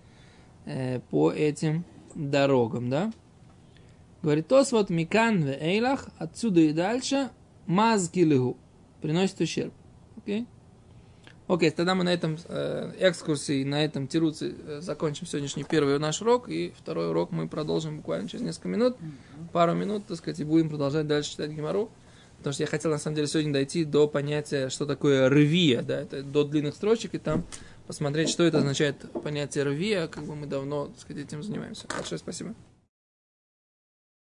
э, 0.66 1.00
по 1.10 1.32
этим 1.32 1.86
дорогам, 2.16 2.90
да? 2.90 3.12
Говорит, 4.22 4.48
тос 4.48 4.72
вот 4.72 4.90
микан 4.90 5.44
в 5.44 5.48
эйлах, 5.48 6.10
отсюда 6.18 6.62
и 6.62 6.74
дальше, 6.74 7.30
мазкилигу, 7.68 8.58
приносит 9.02 9.40
ущерб. 9.40 9.74
Окей? 10.18 10.48
Окей, 11.48 11.72
тогда 11.72 11.96
мы 11.96 12.04
на 12.04 12.14
этом 12.14 12.38
э, 12.50 12.92
экскурсии, 13.00 13.64
на 13.64 13.86
этом 13.86 14.08
тируце 14.08 14.54
э, 14.54 14.82
закончим 14.82 15.26
сегодняшний 15.26 15.64
первый 15.64 15.98
наш 15.98 16.22
урок, 16.22 16.50
и 16.50 16.74
второй 16.78 17.10
урок 17.10 17.32
мы 17.32 17.48
продолжим 17.48 17.98
буквально 17.98 18.28
через 18.28 18.44
несколько 18.44 18.68
минут, 18.68 18.98
пару 19.54 19.74
минут, 19.74 20.06
так 20.08 20.18
сказать, 20.18 20.42
и 20.42 20.44
будем 20.44 20.70
продолжать 20.70 21.08
дальше 21.08 21.32
читать 21.32 21.52
Гимару. 21.52 21.90
Потому 22.38 22.54
что 22.54 22.64
я 22.64 22.68
хотел, 22.68 22.92
на 22.92 22.98
самом 22.98 23.16
деле, 23.16 23.28
сегодня 23.28 23.54
дойти 23.54 23.84
до 23.84 24.08
понятия, 24.08 24.70
что 24.70 24.86
такое 24.86 25.28
рвия, 25.30 25.82
да, 25.82 26.02
это 26.02 26.24
до 26.24 26.44
длинных 26.44 26.76
строчек, 26.76 27.16
и 27.16 27.18
там 27.18 27.46
посмотреть, 27.88 28.30
что 28.30 28.44
это 28.44 28.60
означает 28.60 28.98
понятие 29.24 29.64
рвия, 29.64 30.08
как 30.08 30.24
бы 30.24 30.36
мы 30.36 30.46
давно, 30.46 30.88
так 30.88 31.00
сказать, 31.00 31.26
этим 31.26 31.42
занимаемся. 31.42 31.88
Большое 31.88 32.20
спасибо. 32.20 32.54